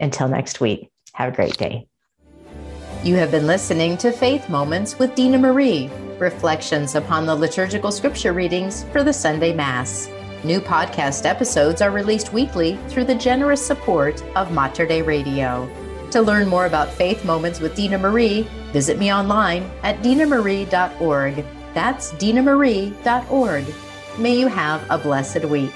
Until 0.00 0.28
next 0.28 0.60
week, 0.60 0.90
have 1.12 1.32
a 1.32 1.36
great 1.36 1.58
day. 1.58 1.86
You 3.04 3.16
have 3.16 3.32
been 3.32 3.46
listening 3.46 3.98
to 3.98 4.12
Faith 4.12 4.48
Moments 4.48 4.98
with 4.98 5.14
Dina 5.14 5.36
Marie, 5.36 5.90
reflections 6.18 6.94
upon 6.94 7.26
the 7.26 7.34
liturgical 7.34 7.90
scripture 7.90 8.32
readings 8.32 8.84
for 8.92 9.02
the 9.02 9.12
Sunday 9.12 9.52
Mass. 9.52 10.08
New 10.44 10.60
podcast 10.60 11.26
episodes 11.26 11.82
are 11.82 11.90
released 11.90 12.32
weekly 12.32 12.78
through 12.88 13.04
the 13.04 13.14
generous 13.14 13.64
support 13.64 14.22
of 14.36 14.52
Mater 14.52 14.86
Dei 14.86 15.02
Radio. 15.02 15.68
To 16.12 16.22
learn 16.22 16.48
more 16.48 16.66
about 16.66 16.90
Faith 16.90 17.24
Moments 17.24 17.58
with 17.58 17.74
Dina 17.74 17.98
Marie, 17.98 18.42
visit 18.72 18.98
me 18.98 19.12
online 19.12 19.68
at 19.82 20.00
dinamarie.org. 20.02 21.44
That's 21.74 22.12
dinamarie.org. 22.12 23.64
May 24.18 24.38
you 24.38 24.46
have 24.46 24.84
a 24.90 24.98
blessed 24.98 25.44
week. 25.46 25.72